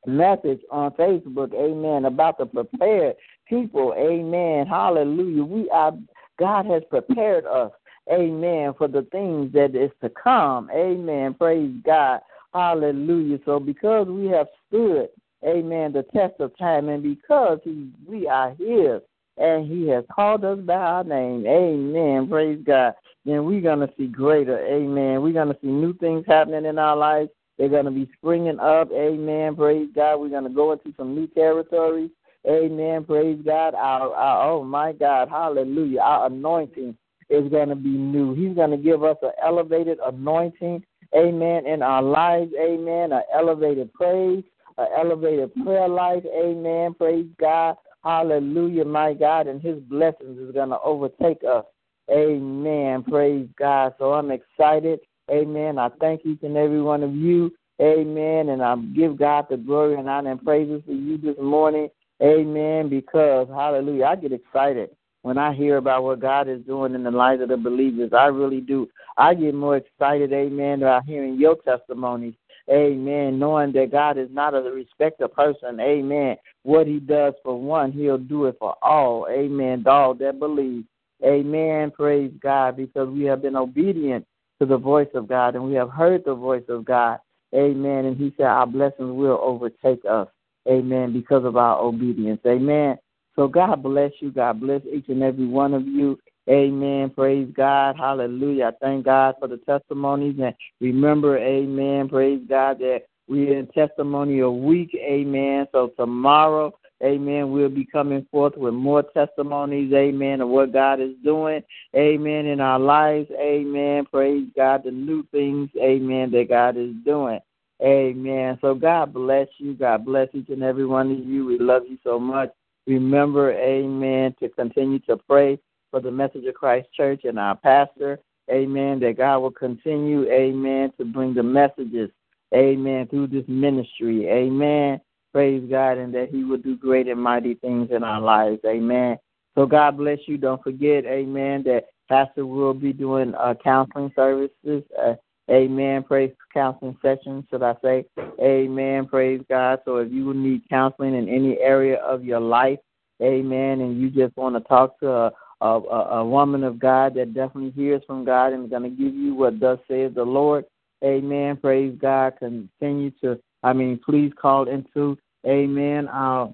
[0.07, 1.55] message on Facebook.
[1.55, 2.05] Amen.
[2.05, 3.16] About the prepared
[3.49, 3.95] people.
[3.97, 4.66] Amen.
[4.66, 5.45] Hallelujah.
[5.45, 5.93] We are
[6.38, 7.72] God has prepared us.
[8.12, 8.74] Amen.
[8.76, 10.70] For the things that is to come.
[10.74, 11.34] Amen.
[11.34, 12.20] Praise God.
[12.53, 13.38] Hallelujah.
[13.47, 15.09] So because we have stood,
[15.47, 19.01] amen, the test of time, and because he, we are His,
[19.38, 22.28] and He has called us by our name, amen.
[22.28, 22.95] Praise God.
[23.24, 25.22] Then we're going to see greater, amen.
[25.22, 27.30] We're going to see new things happening in our lives.
[27.59, 29.57] They're going to be springing up, amen.
[29.57, 30.16] Praise God.
[30.16, 32.11] We're going to go into some new territories.
[32.49, 33.05] Amen.
[33.05, 33.74] Praise God.
[33.74, 35.28] Our, our, oh my God.
[35.28, 36.01] Hallelujah.
[36.01, 36.97] Our anointing
[37.30, 38.34] is going to be new.
[38.34, 40.84] He's going to give us an elevated anointing.
[41.14, 41.66] Amen.
[41.66, 42.53] In our lives.
[42.61, 43.12] Amen.
[43.12, 44.43] An elevated praise,
[44.78, 46.24] an elevated prayer life.
[46.26, 46.94] Amen.
[46.94, 47.76] Praise God.
[48.04, 49.46] Hallelujah, my God.
[49.46, 51.64] And his blessings is going to overtake us.
[52.10, 53.02] Amen.
[53.04, 53.94] Praise God.
[53.98, 55.00] So I'm excited.
[55.30, 55.78] Amen.
[55.78, 57.52] I thank each and every one of you.
[57.80, 58.50] Amen.
[58.50, 61.88] And I give God the glory and honor and praises for you this morning.
[62.22, 62.88] Amen.
[62.88, 64.90] Because, hallelujah, I get excited
[65.22, 68.10] when I hear about what God is doing in the lives of the believers.
[68.12, 68.88] I really do.
[69.16, 72.34] I get more excited, amen, about hearing your testimonies.
[72.70, 73.38] Amen.
[73.38, 75.80] Knowing that God is not a respecter person.
[75.80, 76.36] Amen.
[76.62, 79.26] What he does for one, he'll do it for all.
[79.30, 79.84] Amen.
[79.86, 80.84] All that believe.
[81.24, 81.90] Amen.
[81.90, 82.76] Praise God.
[82.76, 84.26] Because we have been obedient
[84.60, 87.18] to the voice of God and we have heard the voice of God.
[87.54, 88.06] Amen.
[88.06, 90.28] And he said our blessings will overtake us.
[90.68, 91.12] Amen.
[91.12, 92.40] Because of our obedience.
[92.46, 92.96] Amen.
[93.34, 94.30] So God bless you.
[94.30, 96.18] God bless each and every one of you.
[96.49, 97.11] Amen.
[97.11, 97.97] Praise God.
[97.97, 98.66] Hallelujah.
[98.66, 100.36] I thank God for the testimonies.
[100.43, 102.09] And remember, amen.
[102.09, 104.90] Praise God that we're in testimony testimonial week.
[104.97, 105.66] Amen.
[105.70, 106.72] So tomorrow,
[107.03, 109.93] amen, we'll be coming forth with more testimonies.
[109.93, 110.40] Amen.
[110.40, 111.62] Of what God is doing.
[111.97, 112.47] Amen.
[112.47, 113.30] In our lives.
[113.38, 114.05] Amen.
[114.11, 114.82] Praise God.
[114.84, 115.70] The new things.
[115.80, 116.32] Amen.
[116.32, 117.38] That God is doing.
[117.80, 118.59] Amen.
[118.61, 119.74] So God bless you.
[119.74, 121.47] God bless each and every one of you.
[121.47, 122.51] We love you so much.
[122.86, 125.59] Remember, amen, to continue to pray
[125.93, 128.18] for the Message of Christ Church and our pastor.
[128.51, 128.99] Amen.
[128.99, 132.11] That God will continue, amen, to bring the messages,
[132.53, 134.28] amen, through this ministry.
[134.28, 135.01] Amen.
[135.32, 138.59] Praise God, and that He will do great and mighty things in our lives.
[138.66, 139.16] Amen.
[139.55, 140.38] So God bless you.
[140.38, 144.82] Don't forget, amen, that Pastor will be doing uh, counseling services.
[145.01, 145.14] Uh,
[145.51, 146.05] Amen.
[146.05, 148.07] Praise counseling session, should I say?
[148.40, 149.07] Amen.
[149.07, 149.80] Praise God.
[149.84, 152.78] So if you need counseling in any area of your life,
[153.20, 155.32] amen, and you just want to talk to a,
[155.66, 159.14] a, a woman of God that definitely hears from God and is going to give
[159.14, 160.64] you what thus says the Lord,
[161.04, 161.56] amen.
[161.56, 162.34] Praise God.
[162.38, 166.52] Continue to, I mean, please call into, amen, our